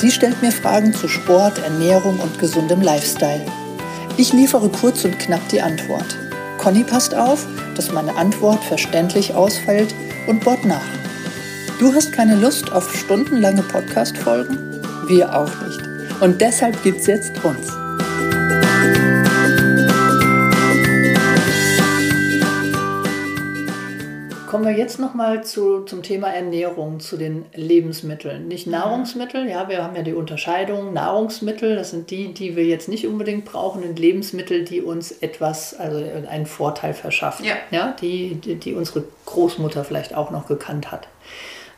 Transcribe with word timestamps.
Sie 0.00 0.12
stellt 0.12 0.40
mir 0.42 0.52
Fragen 0.52 0.94
zu 0.94 1.08
Sport, 1.08 1.58
Ernährung 1.58 2.20
und 2.20 2.38
gesundem 2.38 2.80
Lifestyle. 2.80 3.44
Ich 4.16 4.32
liefere 4.32 4.68
kurz 4.68 5.04
und 5.04 5.18
knapp 5.18 5.48
die 5.48 5.60
Antwort. 5.60 6.16
Conny 6.56 6.84
passt 6.84 7.16
auf, 7.16 7.44
dass 7.74 7.90
meine 7.90 8.14
Antwort 8.14 8.62
verständlich 8.62 9.34
ausfällt 9.34 9.92
und 10.28 10.44
bohrt 10.44 10.64
nach. 10.64 10.86
Du 11.80 11.92
hast 11.92 12.12
keine 12.12 12.36
Lust 12.36 12.70
auf 12.70 12.94
stundenlange 12.96 13.62
Podcast-Folgen? 13.62 14.80
Wir 15.08 15.36
auch 15.36 15.50
nicht. 15.66 15.80
Und 16.20 16.40
deshalb 16.40 16.80
gibt's 16.84 17.08
jetzt 17.08 17.44
uns. 17.44 17.66
Wir 24.68 24.76
jetzt 24.76 24.98
nochmal 24.98 25.44
zu, 25.44 25.84
zum 25.84 26.02
Thema 26.02 26.28
Ernährung, 26.28 27.00
zu 27.00 27.16
den 27.16 27.46
Lebensmitteln. 27.54 28.46
Nicht 28.48 28.66
Nahrungsmittel, 28.66 29.48
ja, 29.48 29.68
wir 29.68 29.82
haben 29.82 29.96
ja 29.96 30.02
die 30.02 30.14
Unterscheidung. 30.14 30.92
Nahrungsmittel, 30.92 31.76
das 31.76 31.90
sind 31.90 32.10
die, 32.10 32.32
die 32.34 32.56
wir 32.56 32.64
jetzt 32.64 32.88
nicht 32.88 33.06
unbedingt 33.06 33.44
brauchen, 33.44 33.82
und 33.82 33.98
Lebensmittel, 33.98 34.64
die 34.64 34.80
uns 34.80 35.10
etwas, 35.12 35.74
also 35.74 36.04
einen 36.28 36.46
Vorteil 36.46 36.94
verschaffen. 36.94 37.44
Ja. 37.44 37.56
ja 37.70 37.96
die, 38.00 38.34
die, 38.36 38.54
die 38.56 38.74
unsere 38.74 39.04
Großmutter 39.26 39.84
vielleicht 39.84 40.14
auch 40.14 40.30
noch 40.30 40.46
gekannt 40.46 40.92
hat. 40.92 41.08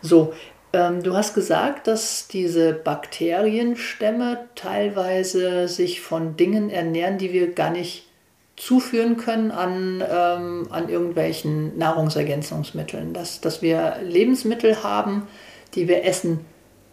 So, 0.03 0.33
ähm, 0.73 1.03
du 1.03 1.17
hast 1.17 1.35
gesagt, 1.35 1.87
dass 1.87 2.29
diese 2.29 2.73
Bakterienstämme 2.73 4.49
teilweise 4.55 5.69
sich 5.69 6.01
von 6.01 6.37
Dingen 6.37 6.71
ernähren, 6.71 7.19
die 7.19 7.33
wir 7.33 7.53
gar 7.53 7.71
nicht 7.71 8.10
zuführen 8.61 9.17
können 9.17 9.51
an, 9.51 10.05
ähm, 10.07 10.69
an 10.71 10.89
irgendwelchen 10.91 11.79
Nahrungsergänzungsmitteln. 11.79 13.15
Dass, 13.15 13.41
dass 13.41 13.63
wir 13.63 13.97
Lebensmittel 14.05 14.83
haben, 14.83 15.27
die 15.75 15.89
wir 15.89 16.05
essen 16.05 16.41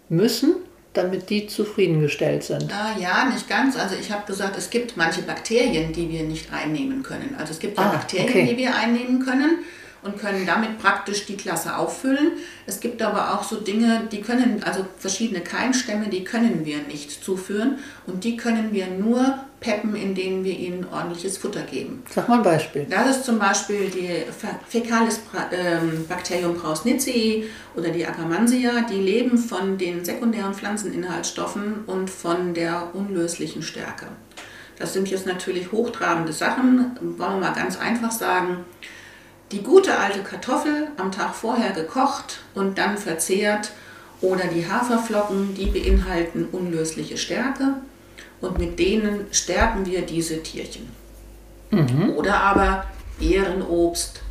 müssen, 0.07 0.55
damit 0.93 1.29
die 1.29 1.47
zufriedengestellt 1.47 2.43
sind. 2.43 2.73
Ah, 2.73 2.97
ja, 2.97 3.25
nicht 3.25 3.49
ganz. 3.49 3.77
Also 3.77 3.95
ich 3.99 4.11
habe 4.11 4.25
gesagt, 4.25 4.57
es 4.57 4.69
gibt 4.69 4.95
manche 4.95 5.21
Bakterien, 5.23 5.91
die 5.91 6.09
wir 6.09 6.23
nicht 6.23 6.51
einnehmen 6.53 7.03
können. 7.03 7.35
Also 7.37 7.51
es 7.51 7.59
gibt 7.59 7.77
ja 7.77 7.83
ah, 7.83 7.89
Bakterien, 7.89 8.29
okay. 8.29 8.47
die 8.49 8.57
wir 8.57 8.73
einnehmen 8.73 9.23
können 9.23 9.59
und 10.01 10.17
können 10.17 10.45
damit 10.45 10.79
praktisch 10.79 11.25
die 11.25 11.37
Klasse 11.37 11.77
auffüllen. 11.77 12.33
Es 12.65 12.79
gibt 12.79 13.01
aber 13.01 13.33
auch 13.33 13.43
so 13.43 13.57
Dinge, 13.57 14.07
die 14.11 14.21
können, 14.21 14.63
also 14.63 14.85
verschiedene 14.97 15.41
Keimstämme, 15.41 16.07
die 16.07 16.23
können 16.23 16.65
wir 16.65 16.79
nicht 16.83 17.23
zuführen 17.23 17.79
und 18.05 18.23
die 18.23 18.37
können 18.37 18.73
wir 18.73 18.87
nur 18.87 19.39
peppen, 19.59 19.95
indem 19.95 20.43
wir 20.43 20.57
ihnen 20.57 20.85
ordentliches 20.91 21.37
Futter 21.37 21.61
geben. 21.61 22.03
Sag 22.09 22.29
mal 22.29 22.37
ein 22.37 22.43
Beispiel. 22.43 22.85
Das 22.89 23.17
ist 23.17 23.25
zum 23.25 23.39
Beispiel 23.39 23.89
die 23.89 24.23
Fecalis 24.67 25.19
ähm, 25.51 26.05
Bacterium 26.07 26.55
prausnitzii 26.55 27.49
oder 27.75 27.89
die 27.89 28.05
Akkermansia. 28.05 28.81
Die 28.81 29.01
leben 29.01 29.37
von 29.37 29.77
den 29.77 30.05
sekundären 30.05 30.53
Pflanzeninhaltsstoffen 30.53 31.85
und 31.87 32.09
von 32.09 32.53
der 32.53 32.93
unlöslichen 32.93 33.63
Stärke. 33.63 34.07
Das 34.77 34.93
sind 34.93 35.09
jetzt 35.09 35.25
natürlich 35.25 35.71
hochtrabende 35.71 36.33
Sachen. 36.33 36.97
Wollen 37.01 37.39
wir 37.39 37.47
mal 37.47 37.53
ganz 37.53 37.79
einfach 37.79 38.11
sagen, 38.11 38.65
die 39.51 39.63
gute 39.63 39.97
alte 39.97 40.19
Kartoffel 40.19 40.89
am 40.97 41.11
Tag 41.11 41.33
vorher 41.33 41.71
gekocht 41.71 42.39
und 42.53 42.77
dann 42.77 42.97
verzehrt 42.97 43.71
oder 44.21 44.45
die 44.47 44.69
Haferflocken, 44.69 45.53
die 45.55 45.67
beinhalten 45.67 46.47
unlösliche 46.51 47.17
Stärke 47.17 47.75
und 48.41 48.57
mit 48.57 48.79
denen 48.79 49.27
stärken 49.31 49.85
wir 49.85 50.01
diese 50.01 50.43
Tierchen. 50.43 50.89
Mhm. 51.71 52.11
Oder 52.15 52.41
aber 52.41 52.85
Ehrenobst, 53.19 54.21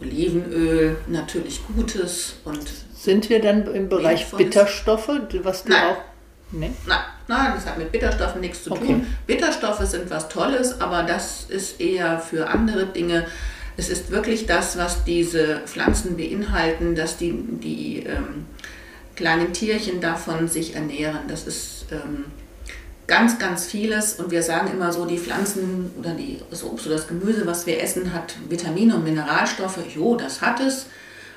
Olivenöl, 0.00 0.96
natürlich 1.06 1.60
Gutes 1.74 2.36
und. 2.44 2.68
Sind 2.94 3.30
wir 3.30 3.40
dann 3.40 3.72
im 3.74 3.88
Bereich 3.88 4.30
Bitterstoffe, 4.30 5.10
was 5.42 5.64
du 5.64 5.70
Nein. 5.70 5.82
auch. 5.84 5.96
Nee? 6.50 6.70
Nein. 6.86 6.98
Nein, 7.28 7.52
das 7.54 7.66
hat 7.66 7.76
mit 7.76 7.92
Bitterstoffen 7.92 8.40
nichts 8.40 8.64
zu 8.64 8.70
tun. 8.70 8.78
Okay. 8.80 9.00
Bitterstoffe 9.26 9.82
sind 9.82 10.10
was 10.10 10.30
Tolles, 10.30 10.80
aber 10.80 11.02
das 11.02 11.44
ist 11.48 11.78
eher 11.78 12.18
für 12.18 12.48
andere 12.48 12.86
Dinge. 12.86 13.26
Es 13.78 13.88
ist 13.88 14.10
wirklich 14.10 14.46
das, 14.46 14.76
was 14.76 15.04
diese 15.04 15.60
Pflanzen 15.66 16.16
beinhalten, 16.16 16.96
dass 16.96 17.16
die, 17.16 17.32
die 17.32 18.00
ähm, 18.00 18.44
kleinen 19.14 19.52
Tierchen 19.52 20.00
davon 20.00 20.48
sich 20.48 20.74
ernähren. 20.74 21.20
Das 21.28 21.46
ist 21.46 21.86
ähm, 21.92 22.24
ganz, 23.06 23.38
ganz 23.38 23.66
vieles. 23.66 24.14
Und 24.14 24.32
wir 24.32 24.42
sagen 24.42 24.72
immer 24.72 24.92
so, 24.92 25.04
die 25.04 25.16
Pflanzen 25.16 25.92
oder 25.96 26.10
die, 26.10 26.40
das 26.50 26.64
Obst 26.64 26.86
oder 26.86 26.96
das 26.96 27.06
Gemüse, 27.06 27.46
was 27.46 27.66
wir 27.66 27.80
essen, 27.80 28.12
hat 28.12 28.34
Vitamine 28.48 28.96
und 28.96 29.04
Mineralstoffe. 29.04 29.78
Jo, 29.94 30.16
das 30.16 30.40
hat 30.40 30.58
es. 30.58 30.86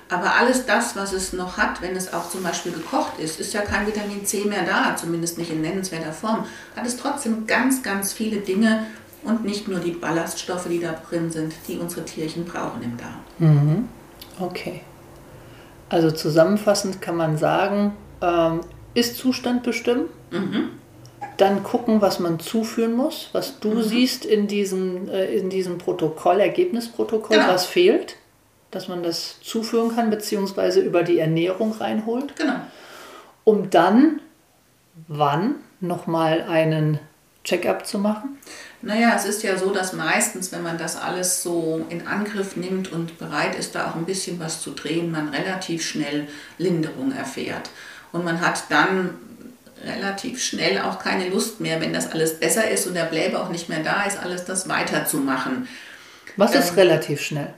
Aber 0.09 0.35
alles 0.35 0.65
das, 0.65 0.95
was 0.95 1.13
es 1.13 1.33
noch 1.33 1.57
hat, 1.57 1.81
wenn 1.83 1.95
es 1.95 2.11
auch 2.11 2.27
zum 2.27 2.41
Beispiel 2.41 2.71
gekocht 2.71 3.19
ist, 3.19 3.39
ist 3.39 3.53
ja 3.53 3.61
kein 3.61 3.85
Vitamin 3.85 4.25
C 4.25 4.45
mehr 4.45 4.65
da, 4.65 4.95
zumindest 4.97 5.37
nicht 5.37 5.51
in 5.51 5.61
nennenswerter 5.61 6.11
Form, 6.11 6.45
hat 6.75 6.85
es 6.85 6.97
trotzdem 6.97 7.47
ganz, 7.47 7.81
ganz 7.81 8.11
viele 8.11 8.41
Dinge, 8.41 8.87
und 9.23 9.45
nicht 9.45 9.67
nur 9.67 9.79
die 9.79 9.91
Ballaststoffe, 9.91 10.67
die 10.67 10.79
da 10.79 10.93
drin 10.93 11.31
sind, 11.31 11.53
die 11.67 11.77
unsere 11.77 12.05
Tierchen 12.05 12.45
brauchen 12.45 12.81
im 12.81 12.97
Darm. 12.97 13.19
Mhm. 13.39 13.89
Okay. 14.39 14.81
Also 15.89 16.09
zusammenfassend 16.11 17.01
kann 17.01 17.17
man 17.17 17.37
sagen, 17.37 17.93
ähm, 18.21 18.61
ist 18.93 19.17
Zustand 19.17 19.63
bestimmen, 19.63 20.05
mhm. 20.31 20.69
dann 21.37 21.63
gucken, 21.63 22.01
was 22.01 22.19
man 22.19 22.39
zuführen 22.39 22.93
muss, 22.93 23.29
was 23.33 23.59
du 23.59 23.71
mhm. 23.71 23.83
siehst 23.83 24.25
in 24.25 24.47
diesem, 24.47 25.09
äh, 25.09 25.25
in 25.25 25.49
diesem 25.49 25.77
Protokoll, 25.77 26.39
Ergebnisprotokoll, 26.39 27.37
genau. 27.37 27.49
was 27.49 27.65
fehlt, 27.65 28.15
dass 28.71 28.87
man 28.87 29.03
das 29.03 29.41
zuführen 29.41 29.93
kann, 29.93 30.09
beziehungsweise 30.09 30.79
über 30.79 31.03
die 31.03 31.19
Ernährung 31.19 31.73
reinholt. 31.73 32.35
Genau. 32.37 32.55
Um 33.43 33.69
dann, 33.69 34.21
wann, 35.07 35.55
nochmal 35.81 36.43
einen 36.43 36.99
Check-up 37.43 37.85
zu 37.85 37.99
machen? 37.99 38.37
Naja, 38.83 39.13
es 39.15 39.25
ist 39.25 39.43
ja 39.43 39.57
so, 39.57 39.71
dass 39.71 39.93
meistens, 39.93 40.51
wenn 40.51 40.63
man 40.63 40.77
das 40.77 40.95
alles 40.95 41.43
so 41.43 41.85
in 41.89 42.07
Angriff 42.07 42.55
nimmt 42.55 42.91
und 42.91 43.19
bereit 43.19 43.55
ist, 43.55 43.75
da 43.75 43.89
auch 43.89 43.95
ein 43.95 44.05
bisschen 44.05 44.39
was 44.39 44.61
zu 44.61 44.71
drehen, 44.71 45.11
man 45.11 45.29
relativ 45.29 45.85
schnell 45.85 46.27
Linderung 46.57 47.11
erfährt. 47.11 47.69
Und 48.11 48.25
man 48.25 48.41
hat 48.41 48.63
dann 48.69 49.11
relativ 49.85 50.43
schnell 50.43 50.81
auch 50.81 50.99
keine 50.99 51.29
Lust 51.29 51.59
mehr, 51.59 51.79
wenn 51.79 51.93
das 51.93 52.11
alles 52.11 52.39
besser 52.39 52.69
ist 52.69 52.87
und 52.87 52.95
der 52.95 53.05
Bläbe 53.05 53.39
auch 53.39 53.49
nicht 53.49 53.69
mehr 53.69 53.83
da 53.83 54.03
ist, 54.03 54.17
alles 54.17 54.45
das 54.45 54.67
weiterzumachen. 54.67 55.67
Was 56.37 56.55
ist 56.55 56.69
ähm, 56.69 56.75
relativ 56.75 57.21
schnell? 57.21 57.53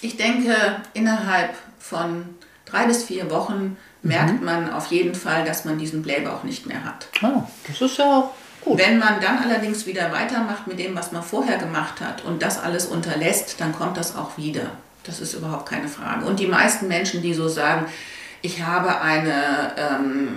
Ich 0.00 0.16
denke, 0.16 0.54
innerhalb 0.94 1.54
von 1.78 2.24
drei 2.66 2.86
bis 2.86 3.04
vier 3.04 3.30
Wochen 3.30 3.76
merkt 4.02 4.40
mhm. 4.40 4.44
man 4.44 4.72
auf 4.72 4.86
jeden 4.88 5.14
Fall, 5.14 5.44
dass 5.44 5.64
man 5.64 5.78
diesen 5.78 6.02
Bläbe 6.02 6.32
auch 6.32 6.44
nicht 6.44 6.66
mehr 6.66 6.84
hat. 6.84 7.08
Ah, 7.22 7.48
das 7.66 7.80
ist 7.80 7.98
ja 7.98 8.18
auch 8.18 8.30
Gut. 8.62 8.78
Wenn 8.78 8.98
man 8.98 9.20
dann 9.20 9.38
allerdings 9.38 9.86
wieder 9.86 10.12
weitermacht 10.12 10.66
mit 10.66 10.78
dem, 10.78 10.94
was 10.94 11.12
man 11.12 11.22
vorher 11.22 11.58
gemacht 11.58 12.00
hat 12.00 12.24
und 12.24 12.42
das 12.42 12.58
alles 12.58 12.86
unterlässt, 12.86 13.60
dann 13.60 13.72
kommt 13.72 13.96
das 13.96 14.16
auch 14.16 14.36
wieder. 14.36 14.70
Das 15.04 15.20
ist 15.20 15.34
überhaupt 15.34 15.68
keine 15.68 15.88
Frage. 15.88 16.26
Und 16.26 16.40
die 16.40 16.46
meisten 16.46 16.88
Menschen, 16.88 17.22
die 17.22 17.34
so 17.34 17.48
sagen, 17.48 17.86
ich 18.40 18.62
habe 18.62 19.00
eine 19.00 19.72
ähm, 19.76 20.28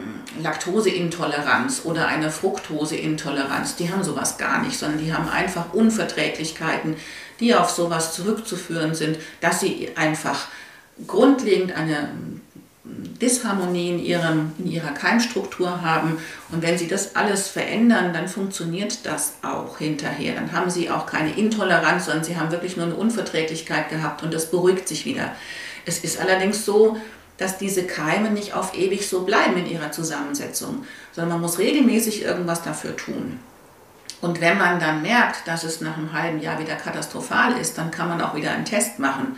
Laktoseintoleranz 0.42 1.82
oder 1.84 2.08
eine 2.08 2.32
Fructoseintoleranz, 2.32 3.76
die 3.76 3.92
haben 3.92 4.04
sowas 4.04 4.38
gar 4.38 4.62
nicht, 4.64 4.78
sondern 4.78 5.04
die 5.04 5.14
haben 5.14 5.30
einfach 5.30 5.74
Unverträglichkeiten, 5.74 6.96
die 7.40 7.54
auf 7.54 7.70
sowas 7.70 8.14
zurückzuführen 8.14 8.96
sind, 8.96 9.18
dass 9.40 9.60
sie 9.60 9.92
einfach 9.96 10.48
grundlegend 11.08 11.74
eine 11.74 12.10
Disharmonie 13.22 13.90
in, 13.90 14.00
ihrem, 14.00 14.52
in 14.58 14.72
ihrer 14.72 14.92
Keimstruktur 14.92 15.82
haben. 15.82 16.18
Und 16.52 16.62
wenn 16.62 16.78
sie 16.78 16.88
das 16.88 17.16
alles 17.16 17.48
verändern, 17.48 18.14
dann 18.14 18.28
funktioniert 18.28 19.06
das 19.06 19.36
auch 19.44 19.78
hinterher. 19.78 20.36
Dann 20.36 20.52
haben 20.52 20.70
sie 20.70 20.90
auch 20.90 21.06
keine 21.06 21.38
Intoleranz, 21.38 22.06
sondern 22.06 22.24
sie 22.24 22.38
haben 22.38 22.52
wirklich 22.52 22.76
nur 22.78 22.88
eine 22.88 22.96
Unverträglichkeit 22.96 23.90
gehabt 23.90 24.24
und 24.24 24.34
das 24.34 24.50
beruhigt 24.52 24.88
sich 24.88 25.06
wieder. 25.06 25.36
Es 25.86 26.00
ist 26.00 26.20
allerdings 26.20 26.66
so, 26.66 26.98
dass 27.38 27.58
diese 27.58 27.84
Keime 27.84 28.30
nicht 28.30 28.54
auf 28.54 28.78
ewig 28.78 29.08
so 29.08 29.24
bleiben 29.24 29.58
in 29.58 29.70
ihrer 29.70 29.92
Zusammensetzung, 29.92 30.86
sondern 31.12 31.34
man 31.34 31.42
muss 31.42 31.58
regelmäßig 31.58 32.24
irgendwas 32.24 32.62
dafür 32.62 32.96
tun. 32.96 33.40
Und 34.22 34.40
wenn 34.40 34.58
man 34.58 34.80
dann 34.80 35.02
merkt, 35.02 35.48
dass 35.48 35.64
es 35.64 35.82
nach 35.82 35.98
einem 35.98 36.14
halben 36.14 36.40
Jahr 36.40 36.60
wieder 36.60 36.76
katastrophal 36.76 37.58
ist, 37.58 37.78
dann 37.78 37.90
kann 37.90 38.08
man 38.08 38.22
auch 38.22 38.36
wieder 38.36 38.52
einen 38.52 38.66
Test 38.66 39.00
machen. 39.00 39.38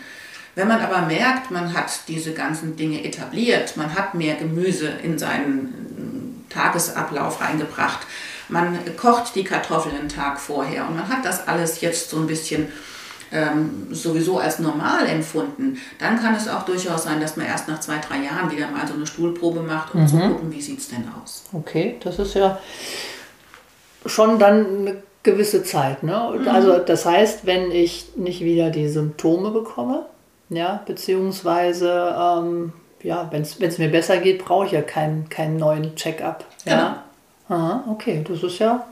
Wenn 0.55 0.67
man 0.67 0.81
aber 0.81 1.07
merkt, 1.07 1.51
man 1.51 1.73
hat 1.73 2.07
diese 2.07 2.33
ganzen 2.33 2.75
Dinge 2.75 3.03
etabliert, 3.03 3.75
man 3.75 3.93
hat 3.95 4.13
mehr 4.13 4.35
Gemüse 4.35 4.87
in 5.01 5.17
seinen 5.17 6.45
Tagesablauf 6.49 7.41
reingebracht. 7.41 8.05
Man 8.49 8.77
kocht 8.97 9.35
die 9.35 9.43
Kartoffeln 9.43 9.95
einen 9.95 10.09
Tag 10.09 10.39
vorher 10.39 10.87
und 10.87 10.95
man 10.95 11.07
hat 11.07 11.25
das 11.25 11.47
alles 11.47 11.81
jetzt 11.81 12.09
so 12.09 12.17
ein 12.17 12.27
bisschen 12.27 12.67
ähm, 13.33 13.87
sowieso 13.89 14.37
als 14.37 14.59
normal 14.59 15.07
empfunden, 15.07 15.79
dann 15.97 16.19
kann 16.19 16.35
es 16.35 16.47
auch 16.47 16.63
durchaus 16.63 17.03
sein, 17.03 17.19
dass 17.19 17.35
man 17.35 17.47
erst 17.47 17.67
nach 17.67 17.79
zwei, 17.79 17.97
drei 17.97 18.23
Jahren 18.23 18.51
wieder 18.51 18.69
mal 18.69 18.87
so 18.87 18.93
eine 18.93 19.07
Stuhlprobe 19.07 19.61
macht, 19.61 19.95
um 19.95 20.01
mhm. 20.01 20.07
zu 20.07 20.17
gucken, 20.17 20.51
wie 20.51 20.61
sieht 20.61 20.79
es 20.79 20.89
denn 20.89 21.03
aus. 21.21 21.43
Okay, 21.51 21.95
das 22.03 22.19
ist 22.19 22.35
ja 22.35 22.59
schon 24.05 24.37
dann 24.37 24.65
eine 24.77 25.03
gewisse 25.23 25.63
Zeit. 25.63 26.03
Ne? 26.03 26.37
Mhm. 26.39 26.47
Also 26.47 26.77
das 26.77 27.05
heißt, 27.05 27.45
wenn 27.45 27.71
ich 27.71 28.15
nicht 28.15 28.41
wieder 28.41 28.69
die 28.69 28.87
Symptome 28.87 29.49
bekomme, 29.49 30.05
ja, 30.49 30.83
beziehungsweise 30.85 32.15
ähm, 32.17 32.73
ja, 33.01 33.27
wenn 33.31 33.41
es 33.41 33.77
mir 33.77 33.89
besser 33.89 34.17
geht, 34.17 34.45
brauche 34.45 34.65
ich 34.65 34.71
ja 34.71 34.81
keinen, 34.81 35.29
keinen 35.29 35.57
neuen 35.57 35.95
Check-up. 35.95 36.45
Ja? 36.65 37.03
Genau. 37.47 37.61
Aha, 37.61 37.83
okay, 37.89 38.23
das 38.27 38.43
ist 38.43 38.59
ja 38.59 38.85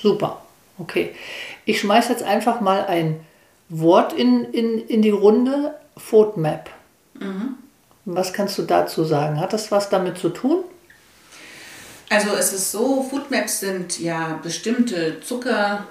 super. 0.00 0.42
Okay. 0.78 1.14
Ich 1.64 1.80
schmeiße 1.80 2.10
jetzt 2.10 2.22
einfach 2.22 2.60
mal 2.60 2.86
ein 2.86 3.20
Wort 3.68 4.12
in, 4.12 4.44
in, 4.44 4.86
in 4.86 5.02
die 5.02 5.10
Runde, 5.10 5.74
FODMAP. 5.96 6.70
Mhm. 7.14 7.56
Was 8.04 8.32
kannst 8.32 8.58
du 8.58 8.62
dazu 8.62 9.04
sagen? 9.04 9.38
Hat 9.38 9.52
das 9.52 9.70
was 9.70 9.88
damit 9.88 10.18
zu 10.18 10.28
tun? 10.28 10.64
Also 12.12 12.34
es 12.34 12.52
ist 12.52 12.70
so, 12.70 13.02
Foodmaps 13.02 13.60
sind 13.60 13.98
ja 13.98 14.38
bestimmte 14.42 15.20
Zucker, 15.20 15.86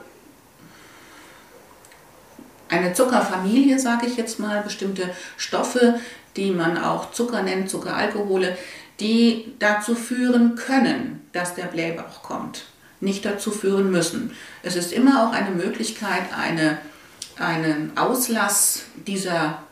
eine 2.72 2.94
Zuckerfamilie, 2.94 3.78
sage 3.78 4.08
ich 4.08 4.18
jetzt 4.18 4.40
mal, 4.40 4.62
bestimmte 4.62 5.10
Stoffe, 5.38 6.00
die 6.36 6.52
man 6.52 6.78
auch 6.78 7.12
Zucker 7.12 7.44
nennt, 7.44 7.70
Zuckeralkohole, 7.70 8.58
die 9.00 9.54
dazu 9.60 9.94
führen 9.94 10.56
können, 10.56 11.22
dass 11.34 11.54
der 11.54 11.66
Blähbauch 11.66 12.24
kommt. 12.24 12.64
Nicht 13.00 13.26
dazu 13.26 13.52
führen 13.52 13.92
müssen. 13.92 14.32
Es 14.64 14.76
ist 14.76 14.94
immer 14.94 15.28
auch 15.28 15.34
eine 15.34 15.52
Möglichkeit, 15.52 16.24
eine 16.38 16.78
einen 17.42 17.98
Auslass 17.98 18.84
dieser 19.08 19.64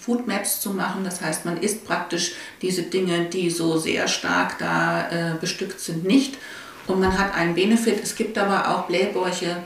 Foodmaps 0.00 0.60
zu 0.60 0.70
machen. 0.70 1.04
Das 1.04 1.20
heißt, 1.20 1.44
man 1.44 1.58
isst 1.58 1.84
praktisch 1.84 2.32
diese 2.62 2.82
Dinge, 2.82 3.26
die 3.26 3.50
so 3.50 3.78
sehr 3.78 4.08
stark 4.08 4.58
da 4.58 5.08
äh, 5.10 5.34
bestückt 5.40 5.80
sind, 5.80 6.04
nicht. 6.04 6.38
Und 6.86 7.00
man 7.00 7.18
hat 7.18 7.34
einen 7.34 7.54
Benefit. 7.54 8.02
Es 8.02 8.14
gibt 8.14 8.38
aber 8.38 8.70
auch 8.70 8.86
Blähbäuche, 8.86 9.56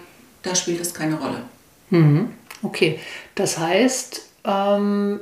da 0.43 0.55
spielt 0.55 0.81
es 0.81 0.95
keine 0.95 1.17
Rolle. 1.17 1.43
Mhm. 1.91 2.31
Okay, 2.63 2.99
das 3.35 3.59
heißt, 3.59 4.23
ähm, 4.45 5.21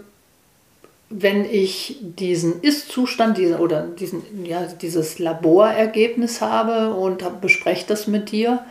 wenn 1.11 1.45
ich 1.45 1.99
diesen 2.01 2.61
Ist-Zustand 2.61 3.39
diese, 3.39 3.59
oder 3.59 3.83
diesen, 3.83 4.45
ja, 4.45 4.63
dieses 4.67 5.19
Laborergebnis 5.19 6.41
habe 6.41 6.95
und 6.95 7.25
bespreche 7.41 7.87
das 7.87 8.07
mit 8.07 8.33
dir, 8.33 8.65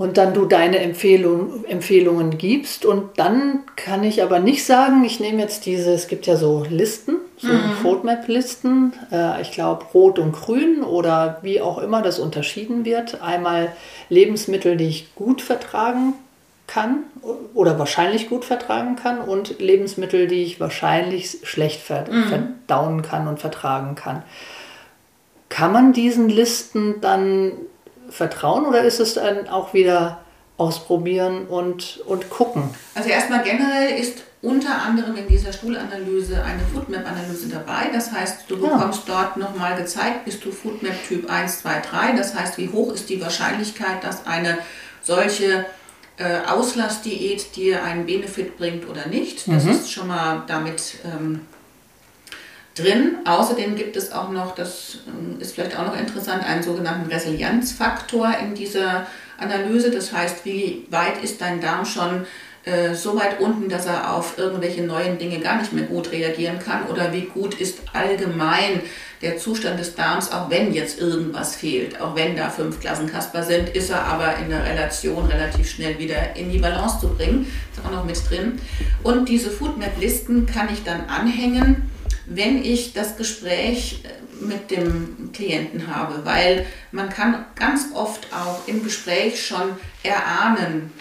und 0.00 0.16
dann 0.16 0.32
du 0.32 0.46
deine 0.46 0.78
Empfehlung, 0.78 1.66
Empfehlungen 1.66 2.38
gibst. 2.38 2.86
Und 2.86 3.18
dann 3.18 3.64
kann 3.76 4.02
ich 4.02 4.22
aber 4.22 4.38
nicht 4.38 4.64
sagen, 4.64 5.04
ich 5.04 5.20
nehme 5.20 5.42
jetzt 5.42 5.66
diese, 5.66 5.92
es 5.92 6.08
gibt 6.08 6.26
ja 6.26 6.36
so 6.36 6.64
Listen, 6.70 7.16
so 7.36 7.48
mhm. 7.48 7.72
Foodmap-Listen, 7.82 8.94
äh, 9.12 9.42
ich 9.42 9.52
glaube 9.52 9.84
rot 9.92 10.18
und 10.18 10.32
grün 10.32 10.82
oder 10.82 11.40
wie 11.42 11.60
auch 11.60 11.76
immer 11.76 12.00
das 12.00 12.18
unterschieden 12.18 12.86
wird. 12.86 13.20
Einmal 13.20 13.72
Lebensmittel, 14.08 14.78
die 14.78 14.88
ich 14.88 15.14
gut 15.16 15.42
vertragen 15.42 16.14
kann 16.70 17.04
oder 17.52 17.78
wahrscheinlich 17.78 18.28
gut 18.28 18.44
vertragen 18.44 18.94
kann 18.94 19.20
und 19.20 19.58
Lebensmittel, 19.58 20.28
die 20.28 20.44
ich 20.44 20.60
wahrscheinlich 20.60 21.38
schlecht 21.42 21.80
mhm. 21.90 22.28
verdauen 22.28 23.02
kann 23.02 23.26
und 23.26 23.40
vertragen 23.40 23.96
kann. 23.96 24.22
Kann 25.48 25.72
man 25.72 25.92
diesen 25.92 26.28
Listen 26.28 27.00
dann 27.00 27.52
vertrauen 28.08 28.66
oder 28.66 28.82
ist 28.82 29.00
es 29.00 29.14
dann 29.14 29.48
auch 29.48 29.74
wieder 29.74 30.20
ausprobieren 30.58 31.46
und, 31.48 32.02
und 32.06 32.30
gucken? 32.30 32.62
Also 32.94 33.08
erstmal 33.08 33.42
generell 33.42 33.98
ist 33.98 34.22
unter 34.40 34.80
anderem 34.80 35.16
in 35.16 35.26
dieser 35.26 35.52
Stuhlanalyse 35.52 36.42
eine 36.42 36.62
Foodmap-Analyse 36.72 37.48
dabei. 37.48 37.90
Das 37.92 38.12
heißt, 38.12 38.44
du 38.48 38.60
bekommst 38.60 39.08
ja. 39.08 39.14
dort 39.14 39.36
nochmal 39.36 39.76
gezeigt, 39.76 40.24
bist 40.24 40.44
du 40.44 40.52
Foodmap 40.52 40.94
Typ 41.08 41.28
1, 41.28 41.62
2, 41.62 41.80
3. 41.80 42.12
Das 42.12 42.34
heißt, 42.34 42.58
wie 42.58 42.68
hoch 42.68 42.92
ist 42.92 43.08
die 43.10 43.20
Wahrscheinlichkeit, 43.20 44.04
dass 44.04 44.26
eine 44.26 44.58
solche 45.02 45.66
äh, 46.20 46.46
Auslassdiät 46.46 47.56
dir 47.56 47.82
einen 47.82 48.04
Benefit 48.04 48.58
bringt 48.58 48.86
oder 48.86 49.06
nicht. 49.08 49.48
Das 49.48 49.64
mhm. 49.64 49.70
ist 49.70 49.90
schon 49.90 50.08
mal 50.08 50.42
damit 50.46 50.96
ähm, 51.04 51.46
drin. 52.74 53.16
Außerdem 53.24 53.74
gibt 53.74 53.96
es 53.96 54.12
auch 54.12 54.28
noch, 54.28 54.54
das 54.54 54.98
ähm, 55.08 55.40
ist 55.40 55.54
vielleicht 55.54 55.78
auch 55.78 55.86
noch 55.86 55.98
interessant, 55.98 56.44
einen 56.44 56.62
sogenannten 56.62 57.10
Resilienzfaktor 57.10 58.34
in 58.38 58.54
dieser 58.54 59.06
Analyse. 59.38 59.90
Das 59.90 60.12
heißt, 60.12 60.44
wie 60.44 60.86
weit 60.90 61.24
ist 61.24 61.40
dein 61.40 61.60
Darm 61.60 61.86
schon 61.86 62.26
äh, 62.70 62.94
so 62.94 63.18
weit 63.18 63.40
unten, 63.40 63.68
dass 63.68 63.86
er 63.86 64.14
auf 64.14 64.38
irgendwelche 64.38 64.82
neuen 64.82 65.18
Dinge 65.18 65.40
gar 65.40 65.58
nicht 65.58 65.72
mehr 65.72 65.84
gut 65.84 66.12
reagieren 66.12 66.58
kann 66.58 66.86
oder 66.86 67.12
wie 67.12 67.22
gut 67.22 67.54
ist 67.54 67.78
allgemein 67.92 68.80
der 69.22 69.36
Zustand 69.36 69.78
des 69.78 69.94
Darms, 69.94 70.32
auch 70.32 70.48
wenn 70.48 70.72
jetzt 70.72 70.98
irgendwas 70.98 71.56
fehlt, 71.56 72.00
auch 72.00 72.16
wenn 72.16 72.36
da 72.36 72.48
fünf 72.48 72.80
Klassen 72.80 73.10
Kasper 73.10 73.42
sind, 73.42 73.68
ist 73.70 73.90
er 73.90 74.04
aber 74.04 74.36
in 74.36 74.48
der 74.48 74.64
Relation 74.64 75.26
relativ 75.26 75.68
schnell 75.68 75.98
wieder 75.98 76.36
in 76.36 76.50
die 76.50 76.58
Balance 76.58 77.00
zu 77.00 77.08
bringen. 77.08 77.46
Ist 77.70 77.84
auch 77.84 77.90
noch 77.90 78.04
mit 78.04 78.18
drin. 78.30 78.58
Und 79.02 79.28
diese 79.28 79.50
Foodmap-Listen 79.50 80.46
kann 80.46 80.68
ich 80.72 80.84
dann 80.84 81.06
anhängen 81.08 81.90
wenn 82.30 82.64
ich 82.64 82.92
das 82.92 83.16
Gespräch 83.16 84.02
äh, 84.04 84.44
mit 84.44 84.70
dem 84.70 85.30
Klienten 85.32 85.94
habe, 85.94 86.24
weil 86.24 86.64
man 86.92 87.10
kann 87.10 87.44
ganz 87.56 87.88
oft 87.92 88.28
auch 88.32 88.66
im 88.66 88.82
Gespräch 88.82 89.44
schon 89.44 89.76
erahnen, 90.02 90.92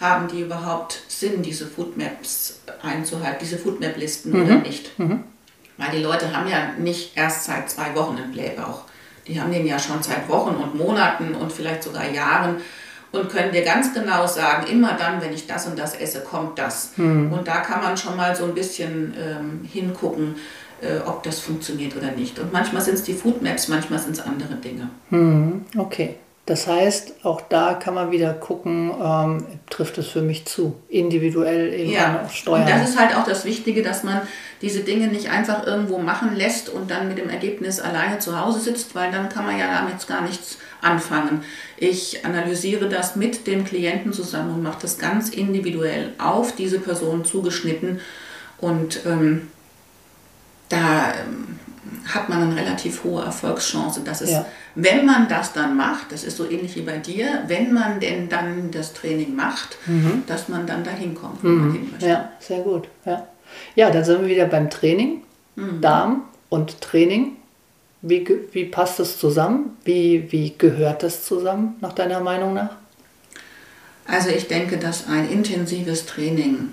haben 0.00 0.28
die 0.28 0.40
überhaupt 0.40 1.02
Sinn, 1.08 1.42
diese 1.42 1.66
Foodmaps 1.66 2.60
einzuhalten, 2.82 3.38
diese 3.40 3.58
Foodmap-Listen 3.58 4.32
mhm. 4.32 4.44
oder 4.44 4.54
nicht. 4.56 4.98
Mhm. 4.98 5.24
Weil 5.78 5.90
die 5.90 6.02
Leute 6.02 6.34
haben 6.34 6.48
ja 6.48 6.72
nicht 6.78 7.16
erst 7.16 7.44
seit 7.44 7.68
zwei 7.70 7.94
Wochen 7.94 8.16
einen 8.16 8.32
Blähbauch. 8.32 8.82
Die 9.26 9.40
haben 9.40 9.52
den 9.52 9.66
ja 9.66 9.78
schon 9.78 10.02
seit 10.02 10.28
Wochen 10.28 10.54
und 10.56 10.74
Monaten 10.76 11.34
und 11.34 11.52
vielleicht 11.52 11.82
sogar 11.82 12.08
Jahren 12.08 12.56
und 13.12 13.28
können 13.28 13.52
dir 13.52 13.62
ganz 13.62 13.92
genau 13.94 14.26
sagen, 14.26 14.66
immer 14.66 14.94
dann, 14.94 15.20
wenn 15.20 15.32
ich 15.32 15.46
das 15.46 15.66
und 15.66 15.78
das 15.78 15.94
esse, 15.94 16.20
kommt 16.20 16.58
das. 16.58 16.92
Mhm. 16.96 17.32
Und 17.32 17.48
da 17.48 17.58
kann 17.58 17.82
man 17.82 17.96
schon 17.96 18.16
mal 18.16 18.34
so 18.36 18.44
ein 18.44 18.54
bisschen 18.54 19.14
ähm, 19.18 19.60
hingucken, 19.70 20.36
äh, 20.80 20.98
ob 21.06 21.22
das 21.22 21.40
funktioniert 21.40 21.96
oder 21.96 22.12
nicht. 22.12 22.38
Und 22.38 22.52
manchmal 22.52 22.82
sind 22.82 22.94
es 22.94 23.02
die 23.02 23.14
Foodmaps, 23.14 23.68
manchmal 23.68 23.98
sind 23.98 24.12
es 24.12 24.20
andere 24.20 24.54
Dinge. 24.54 24.90
Hm, 25.10 25.64
okay. 25.76 26.16
Das 26.46 26.68
heißt, 26.68 27.24
auch 27.24 27.40
da 27.40 27.74
kann 27.74 27.94
man 27.94 28.12
wieder 28.12 28.32
gucken, 28.32 28.92
ähm, 29.02 29.44
trifft 29.68 29.98
es 29.98 30.06
für 30.06 30.22
mich 30.22 30.44
zu, 30.44 30.76
individuell 30.88 31.74
eben 31.74 31.90
ja. 31.90 32.28
steuern. 32.28 32.60
Und 32.60 32.70
das 32.70 32.90
ist 32.90 32.98
halt 32.98 33.16
auch 33.16 33.24
das 33.24 33.44
Wichtige, 33.44 33.82
dass 33.82 34.04
man 34.04 34.20
diese 34.62 34.80
Dinge 34.80 35.08
nicht 35.08 35.28
einfach 35.28 35.66
irgendwo 35.66 35.98
machen 35.98 36.36
lässt 36.36 36.68
und 36.68 36.88
dann 36.88 37.08
mit 37.08 37.18
dem 37.18 37.30
Ergebnis 37.30 37.80
alleine 37.80 38.20
zu 38.20 38.40
Hause 38.40 38.60
sitzt, 38.60 38.94
weil 38.94 39.10
dann 39.10 39.28
kann 39.28 39.44
man 39.44 39.58
ja 39.58 39.66
damit 39.66 40.06
gar 40.06 40.22
nichts 40.22 40.58
anfangen. 40.80 41.42
Ich 41.78 42.24
analysiere 42.24 42.88
das 42.88 43.16
mit 43.16 43.48
dem 43.48 43.64
Klienten 43.64 44.12
zusammen 44.12 44.54
und 44.54 44.62
mache 44.62 44.78
das 44.82 44.98
ganz 44.98 45.30
individuell 45.30 46.12
auf 46.18 46.54
diese 46.54 46.78
Person 46.78 47.24
zugeschnitten 47.24 48.00
und 48.58 49.00
ähm, 49.04 49.48
da 50.68 51.12
ähm, 51.12 51.55
hat 52.06 52.28
man 52.28 52.42
eine 52.42 52.56
relativ 52.56 53.04
hohe 53.04 53.24
Erfolgschance, 53.24 54.00
dass 54.02 54.20
es, 54.20 54.30
ja. 54.30 54.46
wenn 54.74 55.04
man 55.04 55.28
das 55.28 55.52
dann 55.52 55.76
macht, 55.76 56.12
das 56.12 56.24
ist 56.24 56.36
so 56.36 56.48
ähnlich 56.48 56.76
wie 56.76 56.82
bei 56.82 56.98
dir, 56.98 57.42
wenn 57.46 57.72
man 57.72 58.00
denn 58.00 58.28
dann 58.28 58.70
das 58.70 58.92
Training 58.92 59.34
macht, 59.34 59.76
mhm. 59.86 60.22
dass 60.26 60.48
man 60.48 60.66
dann 60.66 60.84
dahin 60.84 61.14
kommt, 61.14 61.42
wo 61.42 61.48
mhm. 61.48 61.60
man 61.60 61.72
hin 61.72 61.90
möchte. 61.90 62.08
Ja, 62.08 62.32
sehr 62.38 62.60
gut. 62.60 62.88
Ja, 63.04 63.26
ja 63.74 63.90
dann 63.90 64.04
sind 64.04 64.22
wir 64.22 64.28
wieder 64.28 64.46
beim 64.46 64.70
Training, 64.70 65.22
mhm. 65.56 65.80
Darm 65.80 66.22
und 66.48 66.80
Training. 66.80 67.32
Wie, 68.02 68.26
wie 68.52 68.64
passt 68.66 69.00
das 69.00 69.18
zusammen? 69.18 69.76
Wie, 69.84 70.30
wie 70.30 70.54
gehört 70.56 71.02
das 71.02 71.24
zusammen, 71.24 71.76
nach 71.80 71.92
deiner 71.92 72.20
Meinung 72.20 72.54
nach? 72.54 72.70
Also 74.06 74.28
ich 74.30 74.46
denke, 74.46 74.76
dass 74.76 75.08
ein 75.08 75.28
intensives 75.28 76.06
Training 76.06 76.68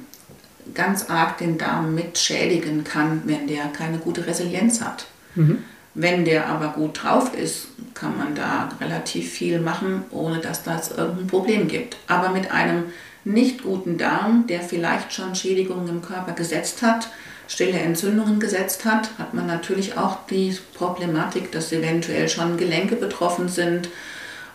ganz 0.74 1.10
arg 1.10 1.40
den 1.40 1.58
Darm 1.58 1.96
mit 1.96 2.18
schädigen 2.18 2.84
kann, 2.84 3.24
wenn 3.26 3.48
der 3.48 3.66
keine 3.68 3.98
gute 3.98 4.28
Resilienz 4.28 4.82
hat. 4.82 5.08
Mhm. 5.36 5.64
Wenn 5.96 6.26
der 6.26 6.48
aber 6.48 6.70
gut 6.70 7.04
drauf 7.04 7.36
ist, 7.36 7.68
kann 7.94 8.18
man 8.18 8.34
da 8.34 8.70
relativ 8.82 9.32
viel 9.32 9.60
machen, 9.60 10.04
ohne 10.10 10.40
dass 10.40 10.64
das 10.64 10.92
irgendein 10.92 11.28
Problem 11.28 11.68
gibt. 11.68 11.98
Aber 12.08 12.30
mit 12.30 12.52
einem 12.52 12.86
nicht 13.26 13.64
guten 13.64 13.98
Darm, 13.98 14.48
der 14.48 14.62
vielleicht 14.62 15.14
schon 15.14 15.36
Schädigungen 15.36 15.88
im 15.88 16.02
Körper 16.02 16.34
gesetzt 16.34 16.82
hat, 16.82 17.10
stille 17.48 17.80
Entzündungen 17.80 18.40
gesetzt 18.40 18.86
hat, 18.86 19.12
hat 19.20 19.34
man 19.34 19.46
natürlich 19.46 19.98
auch 19.98 20.18
die 20.30 20.58
Problematik, 20.74 21.52
dass 21.52 21.72
eventuell 21.72 22.28
schon 22.28 22.58
Gelenke 22.58 22.96
betroffen 22.96 23.48
sind 23.48 23.90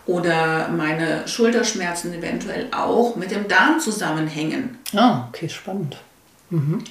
oder 0.05 0.69
meine 0.69 1.27
Schulterschmerzen 1.27 2.13
eventuell 2.13 2.67
auch 2.71 3.15
mit 3.15 3.31
dem 3.31 3.47
Darm 3.47 3.79
zusammenhängen. 3.79 4.77
Ah, 4.93 5.27
okay, 5.29 5.47
spannend. 5.47 5.97
Mhm. 6.49 6.83